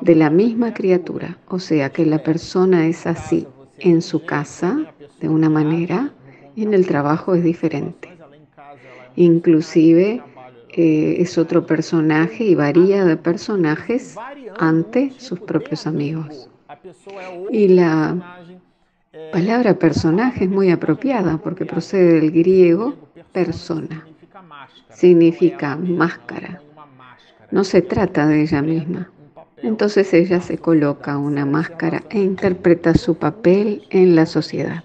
de 0.00 0.14
la 0.14 0.30
misma 0.30 0.74
criatura. 0.74 1.38
O 1.48 1.58
sea 1.58 1.90
que 1.90 2.04
la 2.06 2.22
persona 2.22 2.86
es 2.86 3.06
así 3.06 3.46
en 3.78 4.02
su 4.02 4.24
casa 4.24 4.94
de 5.20 5.28
una 5.28 5.48
manera 5.48 6.12
y 6.54 6.62
en 6.62 6.74
el 6.74 6.86
trabajo 6.86 7.34
es 7.34 7.42
diferente. 7.42 8.08
Inclusive 9.16 10.22
eh, 10.68 11.16
es 11.18 11.38
otro 11.38 11.66
personaje 11.66 12.44
y 12.44 12.54
varía 12.54 13.04
de 13.04 13.16
personajes 13.16 14.16
ante 14.58 15.12
sus 15.18 15.40
propios 15.40 15.86
amigos. 15.86 16.50
Y 17.50 17.68
la 17.68 18.16
palabra 19.32 19.78
personaje 19.78 20.44
es 20.44 20.50
muy 20.50 20.70
apropiada 20.70 21.38
porque 21.38 21.64
procede 21.64 22.20
del 22.20 22.30
griego 22.30 22.94
persona. 23.32 24.06
Significa 24.90 25.76
máscara. 25.76 26.60
No 27.50 27.64
se 27.64 27.82
trata 27.82 28.26
de 28.26 28.42
ella 28.42 28.62
misma. 28.62 29.10
Entonces 29.62 30.12
ella 30.12 30.40
se 30.40 30.58
coloca 30.58 31.16
una 31.16 31.46
máscara 31.46 32.02
e 32.10 32.20
interpreta 32.20 32.94
su 32.94 33.14
papel 33.14 33.86
en 33.90 34.14
la 34.14 34.26
sociedad. 34.26 34.82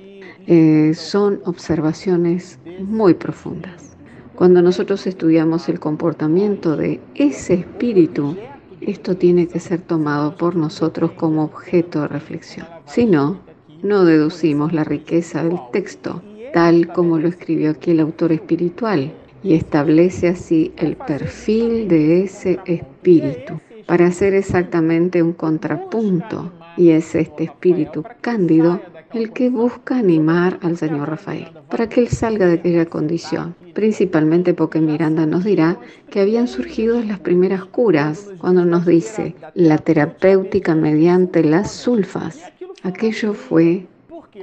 Eh, 0.47 0.93
son 0.95 1.41
observaciones 1.45 2.59
muy 2.79 3.13
profundas. 3.13 3.97
Cuando 4.35 4.61
nosotros 4.61 5.05
estudiamos 5.05 5.67
el 5.67 5.81
comportamiento 5.81 6.77
de 6.77 7.01
ese 7.15 7.55
espíritu, 7.55 8.37
esto 8.81 9.17
tiene 9.17 9.47
que 9.47 9.59
ser 9.59 9.81
tomado 9.81 10.35
por 10.35 10.55
nosotros 10.55 11.11
como 11.11 11.43
objeto 11.43 12.01
de 12.01 12.07
reflexión. 12.07 12.67
Si 12.85 13.05
no, 13.05 13.39
no 13.83 14.05
deducimos 14.05 14.73
la 14.73 14.83
riqueza 14.83 15.43
del 15.43 15.59
texto, 15.71 16.21
tal 16.53 16.91
como 16.93 17.17
lo 17.17 17.27
escribió 17.27 17.71
aquí 17.71 17.91
el 17.91 17.99
autor 17.99 18.31
espiritual, 18.31 19.13
y 19.43 19.53
establece 19.53 20.27
así 20.27 20.73
el 20.77 20.95
perfil 20.95 21.87
de 21.87 22.23
ese 22.23 22.59
espíritu 22.65 23.59
para 23.87 24.07
hacer 24.07 24.33
exactamente 24.33 25.23
un 25.23 25.33
contrapunto 25.33 26.51
y 26.77 26.91
es 26.91 27.15
este 27.15 27.45
espíritu 27.45 28.03
cándido 28.21 28.81
el 29.13 29.31
que 29.31 29.49
busca 29.49 29.97
animar 29.97 30.59
al 30.61 30.77
señor 30.77 31.09
Rafael 31.09 31.47
para 31.69 31.89
que 31.89 32.01
él 32.01 32.09
salga 32.09 32.45
de 32.45 32.55
aquella 32.55 32.85
condición, 32.85 33.55
principalmente 33.79 34.53
porque 34.53 34.81
Miranda 34.81 35.25
nos 35.25 35.45
dirá 35.45 35.79
que 36.09 36.19
habían 36.19 36.49
surgido 36.49 37.01
las 37.01 37.17
primeras 37.17 37.63
curas 37.63 38.29
cuando 38.37 38.65
nos 38.65 38.85
dice 38.85 39.35
la 39.53 39.77
terapéutica 39.77 40.75
mediante 40.75 41.45
las 41.45 41.71
sulfas. 41.71 42.41
Aquello 42.83 43.33
fue 43.33 43.87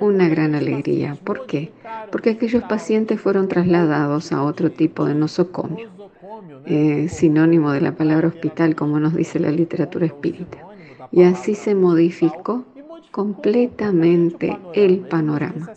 una 0.00 0.26
gran 0.30 0.54
alegría. 0.54 1.18
¿Por 1.22 1.44
qué? 1.44 1.70
Porque 2.10 2.30
aquellos 2.30 2.62
pacientes 2.62 3.20
fueron 3.20 3.46
trasladados 3.48 4.32
a 4.32 4.42
otro 4.42 4.70
tipo 4.70 5.04
de 5.04 5.14
nosocomio. 5.14 5.90
Eh, 6.64 7.08
sinónimo 7.10 7.72
de 7.72 7.82
la 7.82 7.92
palabra 7.92 8.28
hospital, 8.28 8.74
como 8.74 8.98
nos 9.00 9.14
dice 9.14 9.38
la 9.38 9.50
literatura 9.50 10.06
espírita. 10.06 10.56
Y 11.12 11.24
así 11.24 11.54
se 11.54 11.74
modificó 11.74 12.64
completamente 13.10 14.58
el 14.72 15.00
panorama. 15.00 15.74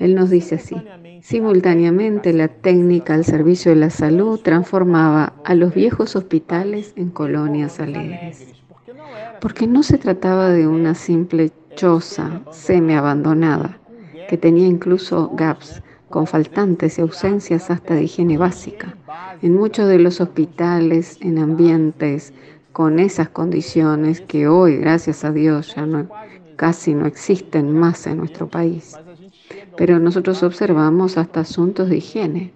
Él 0.00 0.14
nos 0.14 0.30
dice 0.30 0.54
así, 0.54 0.76
simultáneamente 1.20 2.32
la 2.32 2.48
técnica 2.48 3.12
al 3.12 3.24
servicio 3.24 3.70
de 3.70 3.76
la 3.76 3.90
salud 3.90 4.40
transformaba 4.40 5.34
a 5.44 5.54
los 5.54 5.74
viejos 5.74 6.16
hospitales 6.16 6.94
en 6.96 7.10
colonias 7.10 7.78
alegres, 7.80 8.48
porque 9.42 9.66
no 9.66 9.82
se 9.82 9.98
trataba 9.98 10.48
de 10.48 10.66
una 10.66 10.94
simple 10.94 11.52
choza 11.76 12.40
semi 12.50 12.94
abandonada, 12.94 13.78
que 14.26 14.38
tenía 14.38 14.66
incluso 14.66 15.30
gaps, 15.34 15.82
con 16.08 16.26
faltantes 16.26 16.98
y 16.98 17.02
ausencias 17.02 17.70
hasta 17.70 17.94
de 17.94 18.04
higiene 18.04 18.38
básica. 18.38 18.96
En 19.42 19.54
muchos 19.54 19.86
de 19.86 19.98
los 19.98 20.20
hospitales, 20.22 21.18
en 21.20 21.38
ambientes 21.38 22.32
con 22.72 22.98
esas 22.98 23.28
condiciones 23.28 24.22
que 24.22 24.48
hoy, 24.48 24.78
gracias 24.78 25.24
a 25.24 25.30
Dios, 25.30 25.74
ya 25.76 25.86
casi 26.56 26.94
no 26.94 27.06
existen 27.06 27.78
más 27.78 28.06
en 28.06 28.16
nuestro 28.16 28.48
país. 28.48 28.96
Pero 29.76 29.98
nosotros 29.98 30.42
observamos 30.42 31.16
hasta 31.18 31.40
asuntos 31.40 31.88
de 31.88 31.98
higiene, 31.98 32.52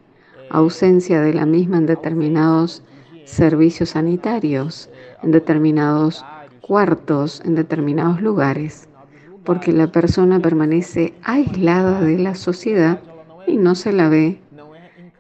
ausencia 0.51 1.21
de 1.21 1.35
la 1.35 1.47
misma 1.47 1.79
en 1.79 1.87
determinados 1.87 2.83
servicios 3.25 3.91
sanitarios, 3.91 4.91
en 5.23 5.31
determinados 5.31 6.25
cuartos, 6.61 7.43
en 7.45 7.55
determinados 7.55 8.21
lugares. 8.21 8.89
porque 9.45 9.73
la 9.73 9.89
persona 9.89 10.41
permanece 10.41 11.13
aislada 11.23 12.01
de 12.01 12.19
la 12.19 12.35
sociedad 12.35 13.01
y 13.47 13.59
no 13.59 13.75
se 13.75 13.93
la 13.93 14.09
ve 14.09 14.41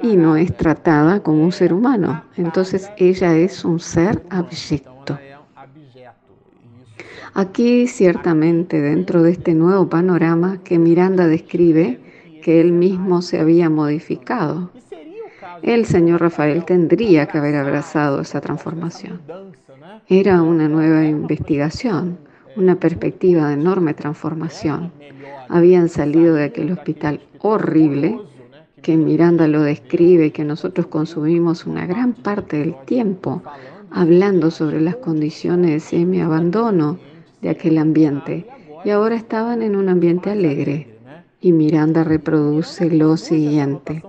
y 0.03 0.17
no 0.17 0.37
es 0.37 0.57
tratada 0.57 1.21
como 1.21 1.45
un 1.45 1.53
ser 1.53 1.73
humano. 1.73 2.25
Entonces 2.37 2.91
ella 2.97 3.37
es 3.37 3.65
un 3.65 3.81
ser 3.81 4.23
abyecto. 4.31 5.19
Aquí 7.37 7.89
ciertamente 7.89 8.81
dentro 8.81 9.25
de 9.25 9.33
este 9.33 9.55
nuevo 9.55 9.89
panorama 9.89 10.61
que 10.63 10.79
Miranda 10.79 11.27
describe, 11.27 11.99
que 12.45 12.61
él 12.61 12.71
mismo 12.71 13.23
se 13.23 13.41
había 13.41 13.69
modificado. 13.69 14.71
El 15.63 15.85
señor 15.85 16.21
Rafael 16.21 16.65
tendría 16.65 17.27
que 17.27 17.39
haber 17.39 17.57
abrazado 17.57 18.21
esa 18.21 18.41
transformación. 18.41 19.21
Era 20.09 20.43
una 20.43 20.69
nueva 20.69 21.05
investigación, 21.07 22.19
una 22.55 22.77
perspectiva 22.77 23.49
de 23.49 23.55
enorme 23.55 23.95
transformación. 23.95 24.93
Habían 25.49 25.89
salido 25.89 26.37
de 26.37 26.45
aquel 26.45 26.71
hospital 26.71 27.21
horrible 27.41 28.21
que 28.81 28.97
Miranda 28.97 29.49
lo 29.49 29.63
describe 29.63 30.27
y 30.27 30.31
que 30.31 30.45
nosotros 30.45 30.87
consumimos 30.87 31.67
una 31.67 31.85
gran 31.85 32.13
parte 32.13 32.59
del 32.59 32.77
tiempo 32.85 33.43
hablando 33.91 34.53
sobre 34.53 34.81
las 34.81 34.97
condiciones 34.97 35.71
de 35.71 35.81
semi-abandono 35.81 36.99
de 37.45 37.51
aquel 37.51 37.77
ambiente. 37.79 38.47
Y 38.85 38.91
ahora 38.91 39.15
estaban 39.15 39.63
en 39.63 39.77
un 39.77 39.89
ambiente 39.91 40.31
alegre. 40.31 40.99
Y 41.41 41.53
Miranda 41.53 42.03
reproduce 42.03 42.91
lo 42.91 43.19
siguiente. 43.19 44.03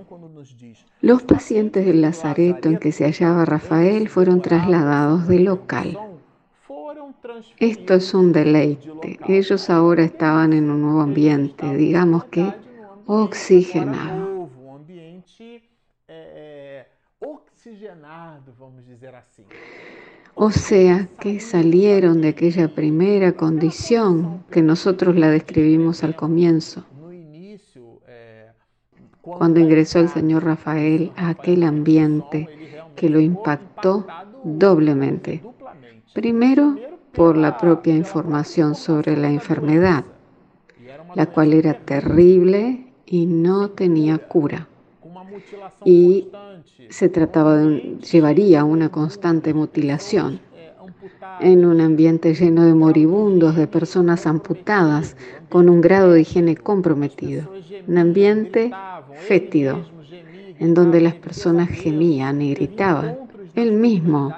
Los 1.02 1.22
pacientes 1.24 1.86
del 1.86 2.02
lazareto 2.02 2.70
en 2.70 2.78
que 2.78 2.94
se 2.94 3.04
hallaba 3.04 3.44
Rafael 3.44 4.08
fueron 4.08 4.42
trasladados 4.42 5.28
de 5.28 5.40
local. 5.40 6.00
Esto 7.60 7.96
es 7.96 8.14
un 8.14 8.32
deleite. 8.32 9.20
Ellos 9.28 9.70
ahora 9.70 10.04
estaban 10.06 10.54
en 10.54 10.70
un 10.70 10.82
nuevo 10.82 11.02
ambiente, 11.02 11.76
digamos 11.76 12.24
que 12.26 12.54
oxigenado. 13.06 14.50
O 20.38 20.52
sea, 20.52 21.08
que 21.18 21.40
salieron 21.40 22.20
de 22.20 22.28
aquella 22.28 22.68
primera 22.68 23.32
condición 23.32 24.44
que 24.52 24.62
nosotros 24.62 25.16
la 25.16 25.30
describimos 25.30 26.04
al 26.04 26.18
comienzo. 26.18 26.84
Cuando 29.22 29.62
ingresó 29.62 30.00
el 30.00 30.10
señor 30.10 30.44
Rafael 30.44 31.14
a 31.16 31.30
aquel 31.30 31.64
ambiente 31.64 32.50
que 32.98 33.10
lo 33.10 33.22
impactó 33.22 34.06
doblemente. 34.44 35.42
Primero, 36.14 36.76
por 37.14 37.38
la 37.38 37.58
propia 37.58 37.96
información 37.96 38.76
sobre 38.76 39.16
la 39.16 39.30
enfermedad, 39.32 40.04
la 41.16 41.28
cual 41.28 41.54
era 41.54 41.80
terrible 41.80 42.88
y 43.06 43.26
no 43.26 43.70
tenía 43.70 44.18
cura 44.18 44.68
y 45.84 46.28
se 46.90 47.10
trataba 47.10 47.58
de 47.58 47.98
llevaría 48.12 48.64
una 48.64 48.90
constante 48.90 49.54
mutilación 49.54 50.40
en 51.40 51.66
un 51.66 51.82
ambiente 51.82 52.34
lleno 52.34 52.66
de 52.66 52.74
moribundos, 52.74 53.56
de 53.56 53.68
personas 53.68 54.26
amputadas, 54.26 55.18
con 55.50 55.70
un 55.70 55.82
grado 55.82 56.14
de 56.14 56.22
higiene 56.22 56.56
comprometido, 56.56 57.50
un 57.88 57.98
ambiente 57.98 58.72
fétido, 59.28 59.86
en 60.60 60.74
donde 60.74 61.02
las 61.02 61.16
personas 61.16 61.70
gemían 61.70 62.42
y 62.42 62.54
gritaban. 62.54 63.18
Él 63.56 63.74
mismo 63.74 64.34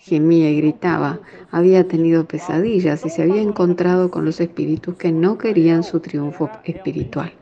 gemía 0.00 0.50
y 0.50 0.58
gritaba, 0.58 1.20
había 1.50 1.88
tenido 1.88 2.26
pesadillas 2.26 3.04
y 3.06 3.10
se 3.10 3.22
había 3.22 3.40
encontrado 3.40 4.10
con 4.10 4.24
los 4.24 4.40
espíritus 4.40 4.96
que 4.96 5.12
no 5.12 5.38
querían 5.38 5.82
su 5.82 6.00
triunfo 6.00 6.50
espiritual. 6.64 7.32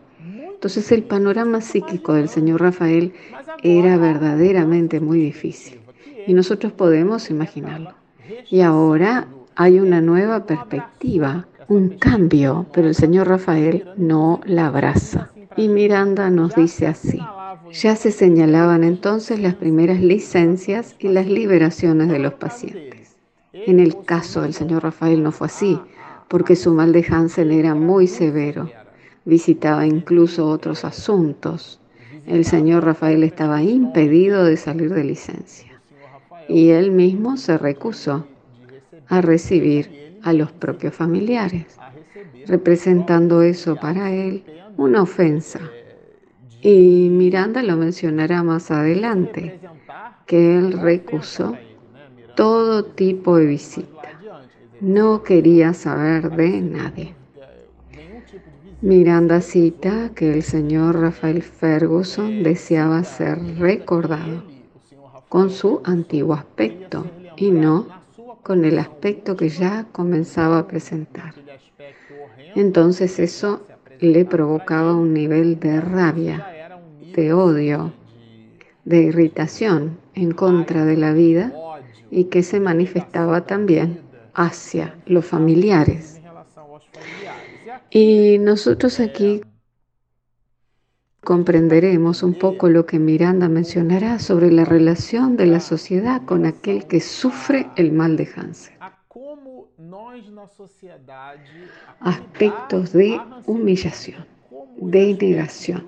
Entonces 0.63 0.93
el 0.93 1.03
panorama 1.03 1.61
psíquico 1.61 2.15
del 2.15 2.29
señor 2.29 2.61
Rafael 2.61 3.13
era 3.65 3.97
verdaderamente 3.97 5.01
muy 5.01 5.19
difícil 5.19 5.81
y 6.25 6.35
nosotros 6.35 6.71
podemos 6.71 7.31
imaginarlo. 7.31 7.95
Y 8.49 8.61
ahora 8.61 9.27
hay 9.57 9.81
una 9.81 10.01
nueva 10.01 10.47
perspectiva, 10.47 11.49
un 11.67 11.99
cambio, 11.99 12.67
pero 12.73 12.87
el 12.87 12.95
señor 12.95 13.27
Rafael 13.27 13.89
no 13.97 14.41
la 14.45 14.69
abraza. 14.69 15.33
Y 15.57 15.67
Miranda 15.67 16.31
nos 16.31 16.55
dice 16.55 16.87
así. 16.87 17.19
Ya 17.73 17.97
se 17.97 18.13
señalaban 18.13 18.85
entonces 18.85 19.41
las 19.41 19.57
primeras 19.57 20.01
licencias 20.01 20.95
y 21.01 21.09
las 21.09 21.27
liberaciones 21.27 22.09
de 22.09 22.21
los 22.21 22.35
pacientes. 22.35 23.17
En 23.53 23.81
el 23.81 24.05
caso 24.05 24.43
del 24.43 24.55
señor 24.55 24.85
Rafael 24.85 25.25
no 25.25 25.33
fue 25.33 25.49
así, 25.49 25.81
porque 26.29 26.55
su 26.55 26.73
mal 26.73 26.93
de 26.93 27.05
Hansen 27.11 27.51
era 27.51 27.75
muy 27.75 28.07
severo 28.07 28.71
visitaba 29.25 29.87
incluso 29.87 30.49
otros 30.49 30.85
asuntos. 30.85 31.81
El 32.27 32.45
señor 32.45 32.85
Rafael 32.85 33.25
estaba 33.25 33.63
impedido 33.63 34.45
de 34.45 34.57
salir 34.57 34.93
de 34.93 35.05
licencia 35.05 35.73
y 36.49 36.71
él 36.71 36.91
mismo 36.91 37.37
se 37.37 37.59
recusó 37.59 38.27
a 39.09 39.21
recibir 39.21 40.19
a 40.23 40.33
los 40.33 40.53
propios 40.53 40.95
familiares, 40.95 41.67
representando 42.47 43.43
eso 43.43 43.77
para 43.77 44.13
él 44.13 44.45
una 44.77 45.03
ofensa. 45.03 45.61
Y 46.61 47.09
Miranda 47.11 47.63
lo 47.63 47.77
mencionará 47.77 48.43
más 48.43 48.71
adelante, 48.71 49.59
que 50.27 50.59
él 50.59 50.81
recusó 50.81 51.57
todo 52.37 52.85
tipo 52.85 53.37
de 53.37 53.47
visita. 53.47 54.21
No 54.81 55.23
quería 55.23 55.75
saber 55.75 56.31
de 56.31 56.61
nadie. 56.61 57.22
Miranda 58.83 59.41
cita 59.41 60.11
que 60.13 60.35
el 60.35 60.43
señor 60.43 61.01
Rafael 61.01 61.41
Ferguson 61.41 62.43
deseaba 62.43 63.05
ser 63.05 63.39
recordado 63.61 64.43
con 65.29 65.51
su 65.51 65.81
antiguo 65.85 66.35
aspecto 66.35 67.07
y 67.37 67.53
no 67.53 67.87
con 68.43 68.65
el 68.65 68.81
aspecto 68.81 69.37
que 69.37 69.51
ya 69.51 69.87
comenzaba 69.93 70.59
a 70.59 70.67
presentar. 70.67 71.33
Entonces 72.57 73.21
eso 73.21 73.65
le 74.01 74.25
provocaba 74.25 74.97
un 74.97 75.15
nivel 75.15 75.61
de 75.61 75.81
rabia, 75.81 76.45
de 77.15 77.33
odio, 77.33 77.93
de 78.85 79.03
irritación 79.03 79.97
en 80.15 80.33
contra 80.33 80.85
de 80.85 80.97
la 80.97 81.13
vida 81.13 81.53
y 82.11 82.25
que 82.25 82.43
se 82.43 82.59
manifestaba 82.59 83.43
también 83.43 84.01
hacia 84.35 84.97
los 85.07 85.25
familiares 85.25 86.22
y 87.93 88.39
nosotros 88.39 89.01
aquí 89.01 89.43
comprenderemos 91.21 92.23
un 92.23 92.35
poco 92.35 92.69
lo 92.69 92.87
que 92.87 92.99
Miranda 92.99 93.49
mencionará 93.49 94.19
sobre 94.19 94.51
la 94.51 94.65
relación 94.65 95.37
de 95.37 95.47
la 95.47 95.61
sociedad 95.61 96.23
con 96.25 96.47
aquel 96.47 96.87
que 96.87 97.01
sufre 97.01 97.69
el 97.77 97.93
mal 97.93 98.17
de 98.17 98.29
Hansen. 98.35 98.75
Aspectos 102.01 102.93
de 102.93 103.21
humillación, 103.47 104.27
de 104.79 105.15
negación. 105.21 105.85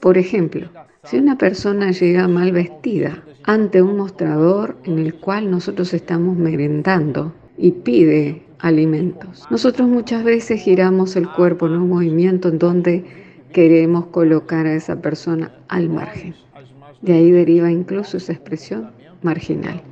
Por 0.00 0.16
ejemplo, 0.16 0.70
si 1.02 1.18
una 1.18 1.36
persona 1.36 1.90
llega 1.90 2.28
mal 2.28 2.52
vestida 2.52 3.24
ante 3.42 3.82
un 3.82 3.96
mostrador 3.96 4.78
en 4.84 5.00
el 5.00 5.14
cual 5.16 5.50
nosotros 5.50 5.92
estamos 5.92 6.36
merendando 6.36 7.34
y 7.56 7.72
pide 7.72 8.47
alimentos. 8.58 9.46
Nosotros 9.50 9.88
muchas 9.88 10.24
veces 10.24 10.60
giramos 10.60 11.16
el 11.16 11.28
cuerpo 11.28 11.66
en 11.66 11.72
un 11.72 11.88
movimiento 11.88 12.48
en 12.48 12.58
donde 12.58 13.04
queremos 13.52 14.06
colocar 14.06 14.66
a 14.66 14.74
esa 14.74 15.00
persona 15.00 15.52
al 15.68 15.88
margen. 15.88 16.34
De 17.00 17.12
ahí 17.12 17.30
deriva 17.30 17.70
incluso 17.70 18.16
esa 18.16 18.32
expresión 18.32 18.90
marginal. 19.22 19.82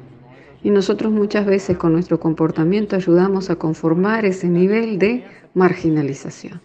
Y 0.63 0.71
nosotros 0.71 1.13
muchas 1.13 1.47
veces 1.47 1.77
con 1.77 1.93
nuestro 1.93 2.19
comportamiento 2.19 2.97
ayudamos 2.97 3.51
a 3.51 3.57
conformar 3.57 4.25
ese 4.25 4.49
nivel 4.49 4.99
de 4.99 5.25
marginalización, 5.55 6.61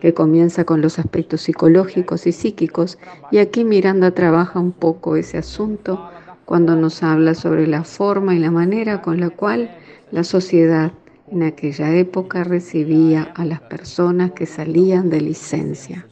que 0.00 0.12
comienza 0.12 0.64
con 0.64 0.82
los 0.82 0.98
aspectos 0.98 1.40
psicológicos 1.40 2.26
y 2.26 2.32
psíquicos. 2.32 2.98
Y 3.30 3.38
aquí 3.38 3.64
Miranda 3.64 4.10
trabaja 4.10 4.60
un 4.60 4.72
poco 4.72 5.16
ese 5.16 5.38
asunto 5.38 6.10
cuando 6.44 6.76
nos 6.76 7.02
habla 7.02 7.34
sobre 7.34 7.66
la 7.66 7.84
forma 7.84 8.34
y 8.34 8.38
la 8.38 8.50
manera 8.50 9.00
con 9.00 9.20
la 9.20 9.30
cual 9.30 9.70
la 10.10 10.22
sociedad 10.22 10.92
en 11.30 11.42
aquella 11.42 11.94
época 11.94 12.44
recibía 12.44 13.22
a 13.22 13.44
las 13.44 13.60
personas 13.60 14.32
que 14.32 14.46
salían 14.46 15.10
de 15.10 15.20
licencia. 15.20 16.06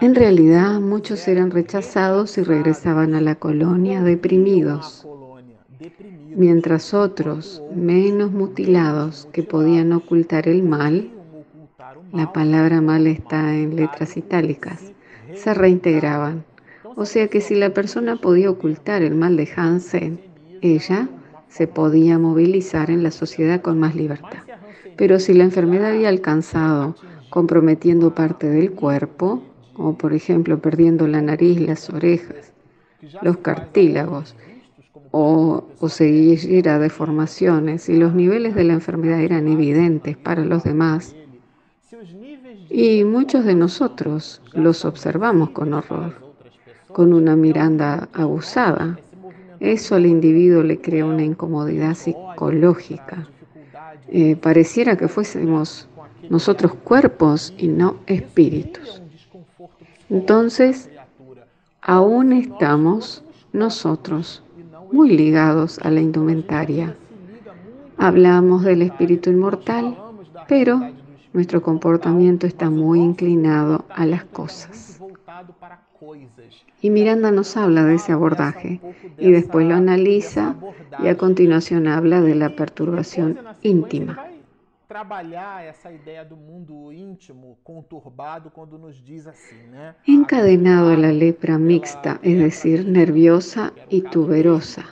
En 0.00 0.14
realidad 0.14 0.80
muchos 0.80 1.26
eran 1.28 1.50
rechazados 1.50 2.36
y 2.36 2.42
regresaban 2.42 3.14
a 3.14 3.20
la 3.20 3.36
colonia 3.36 4.02
deprimidos, 4.02 5.06
mientras 6.34 6.92
otros, 6.92 7.62
menos 7.74 8.30
mutilados, 8.32 9.28
que 9.32 9.42
podían 9.42 9.92
ocultar 9.92 10.48
el 10.48 10.62
mal, 10.62 11.10
la 12.12 12.32
palabra 12.32 12.80
mal 12.80 13.06
está 13.06 13.54
en 13.54 13.76
letras 13.76 14.16
itálicas, 14.16 14.92
se 15.34 15.54
reintegraban. 15.54 16.44
O 16.94 17.04
sea 17.04 17.28
que 17.28 17.40
si 17.40 17.54
la 17.54 17.70
persona 17.70 18.16
podía 18.16 18.50
ocultar 18.50 19.02
el 19.02 19.14
mal 19.14 19.36
de 19.36 19.48
Hansen, 19.54 20.20
ella 20.62 21.08
se 21.48 21.66
podía 21.66 22.18
movilizar 22.18 22.90
en 22.90 23.02
la 23.02 23.10
sociedad 23.10 23.60
con 23.60 23.78
más 23.78 23.94
libertad. 23.94 24.42
Pero 24.96 25.18
si 25.20 25.34
la 25.34 25.44
enfermedad 25.44 25.92
había 25.92 26.08
alcanzado 26.08 26.96
comprometiendo 27.30 28.14
parte 28.14 28.48
del 28.48 28.72
cuerpo, 28.72 29.42
como 29.74 29.96
por 29.98 30.14
ejemplo 30.14 30.58
perdiendo 30.60 31.06
la 31.06 31.20
nariz, 31.20 31.60
las 31.60 31.90
orejas, 31.90 32.52
los 33.22 33.38
cartílagos, 33.38 34.34
o 35.10 35.64
poseía 35.80 36.78
deformaciones 36.78 37.88
y 37.88 37.96
los 37.96 38.14
niveles 38.14 38.54
de 38.54 38.64
la 38.64 38.74
enfermedad 38.74 39.20
eran 39.20 39.48
evidentes 39.48 40.16
para 40.16 40.44
los 40.44 40.62
demás, 40.62 41.14
y 42.68 43.04
muchos 43.04 43.44
de 43.44 43.54
nosotros 43.54 44.42
los 44.52 44.84
observamos 44.84 45.50
con 45.50 45.72
horror, 45.72 46.14
con 46.88 47.12
una 47.12 47.36
mirada 47.36 48.08
abusada. 48.12 48.98
Eso 49.60 49.94
al 49.94 50.06
individuo 50.06 50.62
le 50.62 50.80
crea 50.80 51.04
una 51.04 51.24
incomodidad 51.24 51.94
psicológica. 51.94 53.28
Eh, 54.08 54.36
pareciera 54.36 54.96
que 54.96 55.08
fuésemos 55.08 55.88
nosotros 56.28 56.74
cuerpos 56.74 57.54
y 57.56 57.68
no 57.68 57.96
espíritus. 58.06 59.02
Entonces, 60.10 60.88
aún 61.80 62.32
estamos 62.32 63.24
nosotros 63.52 64.42
muy 64.92 65.10
ligados 65.10 65.78
a 65.80 65.90
la 65.90 66.00
indumentaria. 66.00 66.96
Hablamos 67.96 68.62
del 68.62 68.82
espíritu 68.82 69.30
inmortal, 69.30 69.96
pero 70.48 70.80
nuestro 71.32 71.62
comportamiento 71.62 72.46
está 72.46 72.70
muy 72.70 73.00
inclinado 73.00 73.84
a 73.90 74.06
las 74.06 74.24
cosas. 74.24 74.95
Y 76.80 76.90
Miranda 76.90 77.30
nos 77.30 77.56
habla 77.56 77.84
de 77.84 77.94
ese 77.96 78.12
abordaje 78.12 78.80
y 79.18 79.30
después 79.32 79.66
lo 79.66 79.74
analiza 79.74 80.54
y 81.02 81.08
a 81.08 81.16
continuación 81.16 81.88
habla 81.88 82.20
de 82.20 82.34
la 82.34 82.50
perturbación 82.54 83.38
íntima. 83.62 84.26
Encadenado 90.06 90.90
a 90.90 90.96
la 90.96 91.12
lepra 91.12 91.58
mixta, 91.58 92.20
es 92.22 92.38
decir, 92.38 92.86
nerviosa 92.86 93.72
y 93.88 94.02
tuberosa. 94.02 94.84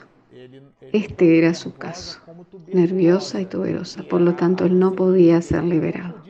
Este 0.91 1.37
era 1.39 1.53
su 1.53 1.73
caso, 1.73 2.19
nerviosa 2.73 3.41
y 3.41 3.45
tuberosa, 3.45 4.03
por 4.03 4.21
lo 4.21 4.35
tanto 4.35 4.65
él 4.65 4.77
no 4.77 4.93
podía 4.93 5.41
ser 5.41 5.63
liberado. 5.63 6.24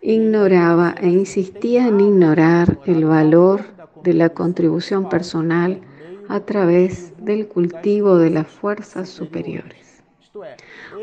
Ignoraba 0.00 0.94
e 1.00 1.08
insistía 1.08 1.88
en 1.88 2.00
ignorar 2.00 2.78
el 2.86 3.04
valor 3.04 3.64
de 4.02 4.14
la 4.14 4.30
contribución 4.30 5.08
personal 5.08 5.80
a 6.28 6.40
través 6.40 7.12
del 7.18 7.46
cultivo 7.46 8.18
de 8.18 8.30
las 8.30 8.46
fuerzas 8.46 9.08
superiores. 9.08 10.02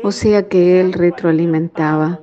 O 0.02 0.12
sea 0.12 0.48
que 0.48 0.80
él 0.80 0.92
retroalimentaba 0.92 2.20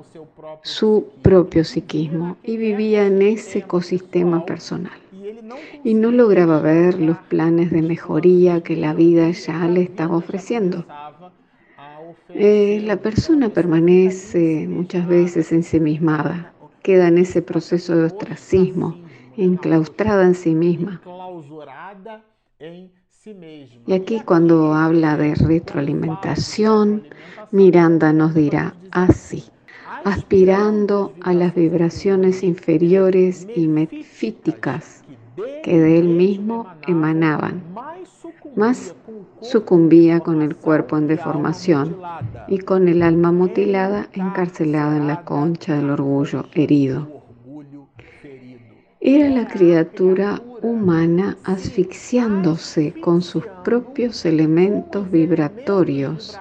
su 0.63 1.07
propio 1.21 1.63
psiquismo 1.63 2.37
y 2.43 2.57
vivía 2.57 3.07
en 3.07 3.21
ese 3.21 3.59
ecosistema 3.59 4.45
personal. 4.45 4.99
Y 5.83 5.93
no 5.93 6.11
lograba 6.11 6.59
ver 6.59 6.99
los 6.99 7.17
planes 7.17 7.71
de 7.71 7.81
mejoría 7.81 8.61
que 8.61 8.75
la 8.75 8.93
vida 8.93 9.29
ya 9.31 9.67
le 9.67 9.81
estaba 9.81 10.17
ofreciendo. 10.17 10.85
Eh, 12.29 12.81
la 12.83 12.97
persona 12.97 13.49
permanece 13.49 14.67
muchas 14.67 15.07
veces 15.07 15.51
ensimismada, 15.51 16.53
queda 16.81 17.07
en 17.07 17.17
ese 17.17 17.41
proceso 17.41 17.95
de 17.95 18.05
ostracismo, 18.05 18.97
enclaustrada 19.37 20.25
en 20.25 20.35
sí 20.35 20.55
misma. 20.55 21.01
Y 23.85 23.93
aquí 23.93 24.21
cuando 24.21 24.73
habla 24.73 25.17
de 25.17 25.35
retroalimentación, 25.35 27.03
Miranda 27.51 28.13
nos 28.13 28.33
dirá 28.33 28.75
así, 28.91 29.43
aspirando 30.03 31.13
a 31.21 31.33
las 31.33 31.53
vibraciones 31.53 32.43
inferiores 32.43 33.47
y 33.55 33.67
metafíticas 33.67 35.00
que 35.63 35.79
de 35.79 35.99
él 35.99 36.09
mismo 36.09 36.67
emanaban, 36.87 37.63
más 38.55 38.95
sucumbía 39.41 40.19
con 40.19 40.41
el 40.41 40.55
cuerpo 40.55 40.97
en 40.97 41.07
deformación 41.07 41.97
y 42.47 42.59
con 42.59 42.87
el 42.87 43.01
alma 43.01 43.31
mutilada 43.31 44.09
encarcelada 44.13 44.97
en 44.97 45.07
la 45.07 45.23
concha 45.23 45.75
del 45.75 45.89
orgullo 45.89 46.45
herido. 46.53 47.21
Era 48.99 49.29
la 49.29 49.47
criatura 49.47 50.41
humana 50.61 51.37
asfixiándose 51.43 52.93
con 53.01 53.23
sus 53.23 53.43
propios 53.63 54.25
elementos 54.25 55.09
vibratorios. 55.09 56.39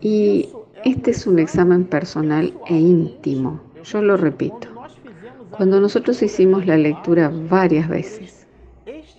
Y 0.00 0.48
este 0.84 1.10
es 1.10 1.26
un 1.26 1.38
examen 1.38 1.84
personal 1.84 2.54
e 2.66 2.76
íntimo, 2.76 3.60
yo 3.82 4.02
lo 4.02 4.16
repito. 4.16 4.73
Cuando 5.56 5.80
nosotros 5.80 6.20
hicimos 6.20 6.66
la 6.66 6.76
lectura 6.76 7.30
varias 7.48 7.88
veces, 7.88 8.44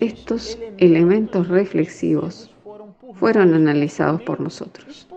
estos 0.00 0.58
elementos 0.76 1.48
reflexivos 1.48 2.54
fueron 3.14 3.54
analizados 3.54 4.20
por 4.20 4.38
nosotros, 4.40 5.08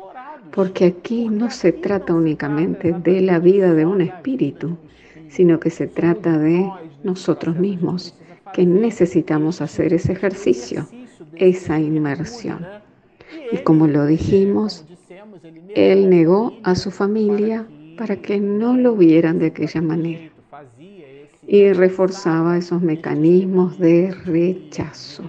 porque 0.54 0.86
aquí 0.86 1.28
no 1.28 1.52
se 1.52 1.74
trata 1.74 2.14
únicamente 2.14 2.94
de 2.94 3.20
la 3.20 3.40
vida 3.40 3.74
de 3.74 3.86
un 3.86 4.00
espíritu, 4.00 4.78
sino 5.28 5.60
que 5.60 5.70
se 5.70 5.88
trata 5.88 6.38
de 6.38 6.66
nosotros 7.04 7.58
mismos, 7.58 8.16
que 8.54 8.66
necesitamos 8.66 9.62
hacer 9.62 9.94
ese 9.94 10.14
ejercicio, 10.14 10.88
esa 11.36 11.80
inmersión. 11.80 12.66
Y 13.52 13.58
como 13.58 13.88
lo 13.88 14.06
dijimos, 14.06 14.86
él 15.76 16.10
negó 16.10 16.54
a 16.64 16.76
su 16.76 16.92
familia 16.92 17.68
para 17.98 18.16
que 18.16 18.40
no 18.40 18.78
lo 18.78 18.96
vieran 18.96 19.40
de 19.40 19.48
aquella 19.48 19.82
manera 19.82 20.32
y 21.52 21.74
reforzaba 21.74 22.58
esos 22.58 22.84
mecanismos 22.84 23.80
de 23.80 24.14
rechazo. 24.24 25.24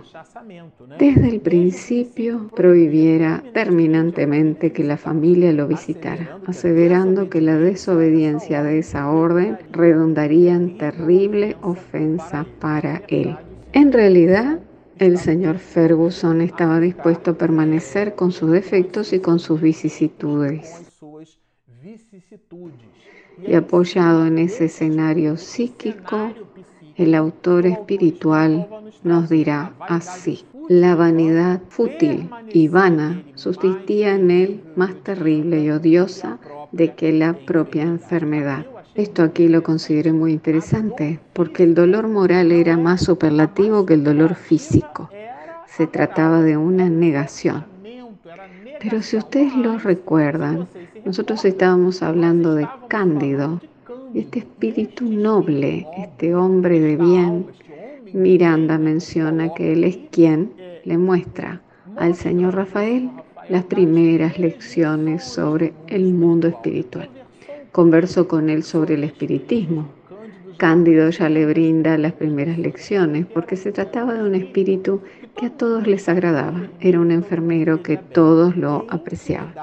Desde 0.99 1.29
el 1.31 1.41
principio 1.41 2.51
prohibiera 2.55 3.43
terminantemente 3.55 4.71
que 4.71 4.85
la 4.85 4.99
familia 4.99 5.51
lo 5.55 5.67
visitara, 5.67 6.39
aseverando 6.47 7.31
que 7.31 7.41
la 7.41 7.57
desobediencia 7.57 8.63
de 8.63 8.81
esa 8.81 9.11
orden 9.11 9.57
redundaría 9.73 10.53
en 10.53 10.77
terrible 10.77 11.57
ofensa 11.63 12.47
para 12.61 13.03
él. 13.09 13.35
En 13.73 13.91
realidad, 13.91 14.61
el 14.99 15.17
señor 15.17 15.57
Ferguson 15.57 16.43
estaba 16.43 16.81
dispuesto 16.81 17.31
a 17.31 17.39
permanecer 17.39 18.15
con 18.15 18.31
sus 18.31 18.51
defectos 18.51 19.15
y 19.15 19.21
con 19.21 19.39
sus 19.39 19.59
vicisitudes 19.63 20.91
y 23.47 23.55
apoyado 23.55 24.27
en 24.27 24.39
ese 24.39 24.67
escenario 24.67 25.37
psíquico, 25.37 26.33
el 26.97 27.15
autor 27.15 27.67
espiritual 27.67 28.69
nos 29.03 29.29
dirá 29.29 29.73
así. 29.81 30.45
La 30.69 30.95
vanidad 30.95 31.61
fútil 31.69 32.29
y 32.53 32.69
vana 32.69 33.23
subsistía 33.35 34.15
en 34.15 34.31
él 34.31 34.61
más 34.77 34.95
terrible 35.03 35.63
y 35.63 35.71
odiosa 35.71 36.39
de 36.73 36.95
que 36.95 37.13
la 37.13 37.33
propia 37.33 37.83
enfermedad. 37.83 38.67
Esto 38.95 39.23
aquí 39.23 39.49
lo 39.49 39.63
consideré 39.63 40.13
muy 40.13 40.33
interesante 40.33 41.21
porque 41.33 41.63
el 41.63 41.75
dolor 41.75 42.09
moral 42.09 42.53
era 42.53 42.77
más 42.77 43.03
superlativo 43.03 43.87
que 43.87 43.95
el 43.95 44.05
dolor 44.05 44.35
físico. 44.35 45.11
Se 45.67 45.87
trataba 45.87 46.43
de 46.43 46.57
una 46.57 46.89
negación. 46.89 47.65
Pero 48.81 49.03
si 49.03 49.17
ustedes 49.17 49.55
lo 49.57 49.79
recuerdan, 49.79 50.69
nosotros 51.05 51.45
estábamos 51.45 52.03
hablando 52.03 52.55
de 52.55 52.69
Cándido, 52.89 53.61
este 54.15 54.41
espíritu 54.41 55.05
noble, 55.05 55.87
este 55.97 56.35
hombre 56.35 56.81
de 56.81 56.97
bien. 56.97 57.47
Miranda 58.13 58.79
menciona 58.79 59.55
que 59.55 59.73
él 59.73 59.85
es 59.85 59.99
quien 60.11 60.53
le 60.85 60.99
muestra 60.99 61.61
al 61.97 62.15
señor 62.15 62.55
Rafael 62.55 63.11
las 63.49 63.65
primeras 63.65 64.39
lecciones 64.39 65.25
sobre 65.25 65.73
el 65.89 66.13
mundo 66.13 66.49
espiritual. 66.49 67.09
Conversó 67.73 68.29
con 68.29 68.51
él 68.51 68.63
sobre 68.63 68.95
el 68.95 69.05
espiritismo. 69.05 69.89
Cándido 70.57 71.09
ya 71.11 71.29
le 71.29 71.47
brinda 71.47 71.97
las 71.97 72.13
primeras 72.13 72.59
lecciones 72.59 73.27
porque 73.27 73.57
se 73.57 73.73
trataba 73.73 74.15
de 74.15 74.23
un 74.23 74.35
espíritu 74.35 75.01
que 75.41 75.47
a 75.47 75.51
todos 75.51 75.87
les 75.87 76.07
agradaba. 76.09 76.69
Era 76.81 77.01
un 77.01 77.11
enfermero 77.11 77.83
que 77.83 77.97
todos 77.97 78.57
lo 78.57 78.85
apreciaban. 78.91 79.55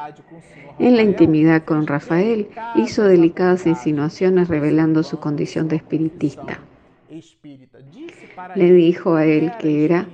En 0.80 0.96
la 0.96 1.04
intimidad 1.04 1.64
con 1.66 1.86
Rafael 1.86 2.48
hizo 2.76 3.04
delicadas 3.04 3.68
insinuaciones 3.68 4.48
revelando 4.48 5.04
su 5.04 5.20
condición 5.20 5.68
de 5.68 5.76
espiritista. 5.76 6.60
Le 8.56 8.74
dijo 8.74 9.16
a 9.16 9.26
él 9.26 9.52
que 9.60 9.86
era 9.86 10.08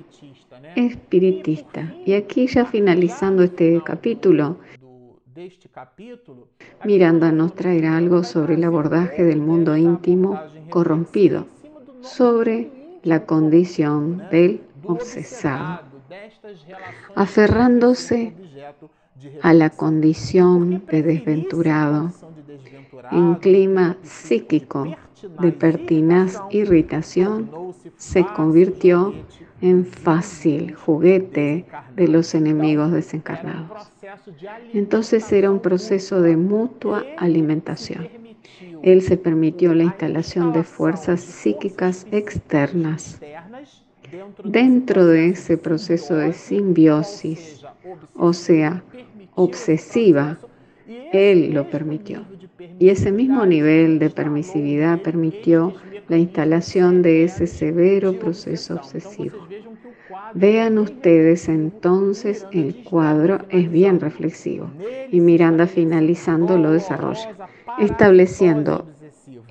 espiritista. 0.75 1.93
Y 2.05 2.13
aquí 2.13 2.47
ya 2.47 2.65
finalizando 2.65 3.43
este 3.43 3.81
capítulo, 3.85 4.57
Miranda 6.83 7.31
nos 7.31 7.55
traerá 7.55 7.95
algo 7.95 8.23
sobre 8.23 8.55
el 8.55 8.65
abordaje 8.65 9.23
del 9.23 9.39
mundo 9.39 9.77
íntimo 9.77 10.39
corrompido, 10.69 11.47
sobre 12.01 12.69
la 13.03 13.25
condición 13.25 14.23
del 14.29 14.61
obsesado, 14.85 15.81
aferrándose 17.15 18.33
a 19.41 19.53
la 19.53 19.69
condición 19.69 20.83
de 20.87 21.03
desventurado 21.03 22.11
en 23.11 23.35
clima 23.35 23.97
psíquico 24.03 24.95
de 25.39 25.51
pertinaz 25.51 26.41
irritación 26.49 27.49
se 27.97 28.25
convirtió 28.25 29.13
en 29.61 29.85
fácil 29.85 30.75
juguete 30.75 31.65
de 31.95 32.07
los 32.07 32.35
enemigos 32.35 32.91
desencarnados. 32.91 33.91
Entonces 34.73 35.31
era 35.31 35.49
un 35.49 35.59
proceso 35.61 36.21
de 36.21 36.35
mutua 36.35 37.05
alimentación. 37.17 38.09
Él 38.81 39.01
se 39.01 39.15
permitió 39.15 39.73
la 39.73 39.83
instalación 39.83 40.51
de 40.51 40.63
fuerzas 40.63 41.21
psíquicas 41.21 42.05
externas 42.11 43.21
dentro 44.43 45.05
de 45.05 45.29
ese 45.29 45.57
proceso 45.57 46.15
de 46.15 46.33
simbiosis, 46.33 47.63
o 48.15 48.33
sea, 48.33 48.83
obsesiva, 49.35 50.37
Él 51.11 51.53
lo 51.53 51.69
permitió. 51.69 52.25
Y 52.79 52.89
ese 52.89 53.11
mismo 53.11 53.45
nivel 53.45 53.99
de 53.99 54.09
permisividad 54.09 55.01
permitió 55.01 55.73
la 56.07 56.17
instalación 56.17 57.01
de 57.01 57.23
ese 57.23 57.47
severo 57.47 58.13
proceso 58.19 58.75
obsesivo. 58.75 59.37
Vean 60.33 60.77
ustedes 60.77 61.47
entonces 61.47 62.45
el 62.51 62.83
cuadro 62.83 63.39
es 63.49 63.71
bien 63.71 63.99
reflexivo 63.99 64.69
y 65.11 65.19
Miranda 65.19 65.67
finalizando 65.67 66.57
lo 66.57 66.71
desarrolla, 66.71 67.35
estableciendo 67.79 68.87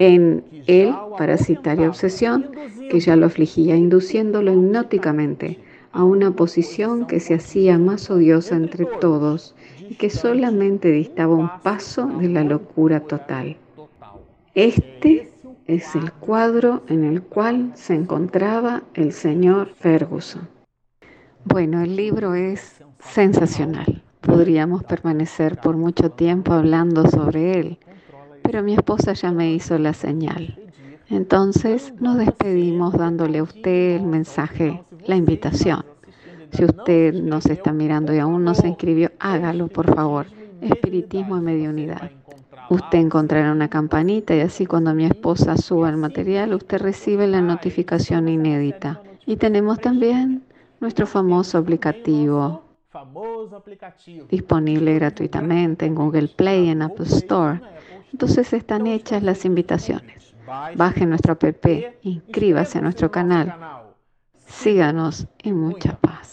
en 0.03 0.43
él 0.67 0.93
parasitaria 1.17 1.89
obsesión 1.89 2.51
que 2.91 2.99
ya 2.99 3.15
lo 3.15 3.27
afligía, 3.27 3.77
induciéndolo 3.77 4.53
hipnóticamente 4.53 5.61
a 5.93 6.03
una 6.03 6.33
posición 6.33 7.07
que 7.07 7.21
se 7.21 7.35
hacía 7.35 7.79
más 7.79 8.11
odiosa 8.11 8.57
entre 8.57 8.85
todos 8.85 9.55
y 9.89 9.95
que 9.95 10.11
solamente 10.11 10.91
distaba 10.91 11.37
un 11.37 11.51
paso 11.63 12.07
de 12.07 12.29
la 12.29 12.43
locura 12.43 13.01
total. 13.01 13.57
Este 14.55 15.31
es 15.69 15.95
el 15.95 16.13
cuadro 16.13 16.83
en 16.89 17.05
el 17.05 17.23
cual 17.23 17.73
se 17.77 17.95
encontraba 17.95 18.83
el 18.95 19.13
señor 19.13 19.69
Ferguson. 19.69 20.49
Bueno, 21.45 21.81
el 21.81 21.95
libro 21.95 22.35
es 22.35 22.83
sensacional. 22.99 24.03
Podríamos 24.21 24.83
permanecer 24.83 25.59
por 25.61 25.77
mucho 25.77 26.11
tiempo 26.11 26.53
hablando 26.53 27.09
sobre 27.09 27.59
él, 27.61 27.79
pero 28.43 28.63
mi 28.63 28.75
esposa 28.75 29.13
ya 29.13 29.33
me 29.33 29.53
hizo 29.53 29.79
la 29.79 29.95
señal. 29.95 30.59
Entonces 31.09 31.93
nos 32.01 32.17
despedimos 32.17 32.95
dándole 32.95 33.39
a 33.39 33.43
usted 33.43 33.97
el 33.97 34.03
mensaje, 34.03 34.83
la 35.07 35.17
invitación. 35.17 35.85
Si 36.53 36.65
usted 36.65 37.15
nos 37.15 37.47
está 37.47 37.73
mirando 37.73 38.15
y 38.15 38.19
aún 38.19 38.45
no 38.45 38.55
se 38.55 38.69
inscribió, 38.69 39.11
hágalo 39.19 39.69
por 39.69 39.95
favor. 39.95 40.27
Espiritismo 40.61 41.37
y 41.37 41.41
mediunidad. 41.41 42.11
Usted 42.71 42.99
encontrará 42.99 43.53
una 43.53 43.69
campanita 43.69 44.35
y 44.35 44.41
así 44.41 44.67
cuando 44.67 44.95
mi 44.95 45.05
esposa 45.05 45.57
suba 45.57 45.91
el 45.91 45.97
material, 45.97 46.55
usted 46.55 46.81
recibe 46.81 47.27
la 47.27 47.41
notificación 47.41 48.29
inédita. 48.29 49.03
Y 49.27 49.37
tenemos 49.37 49.81
también 49.81 50.43
nuestro 50.81 51.07
famoso 51.07 51.59
aplicativo 51.59 52.63
disponible 54.31 54.95
gratuitamente 54.95 55.87
en 55.87 55.95
Google 55.95 56.29
Play, 56.29 56.69
en 56.69 56.83
Apple 56.83 57.07
Store. 57.07 57.61
Entonces 58.13 58.53
están 58.53 58.87
hechas 58.87 59.23
las 59.23 59.45
invitaciones. 59.45 60.35
Baje 60.77 61.07
nuestro 61.07 61.33
app, 61.33 61.67
inscríbase 62.03 62.79
a 62.79 62.83
nuestro 62.83 63.11
canal, 63.11 63.55
síganos 64.47 65.27
y 65.43 65.53
mucha 65.53 65.97
paz. 65.97 66.32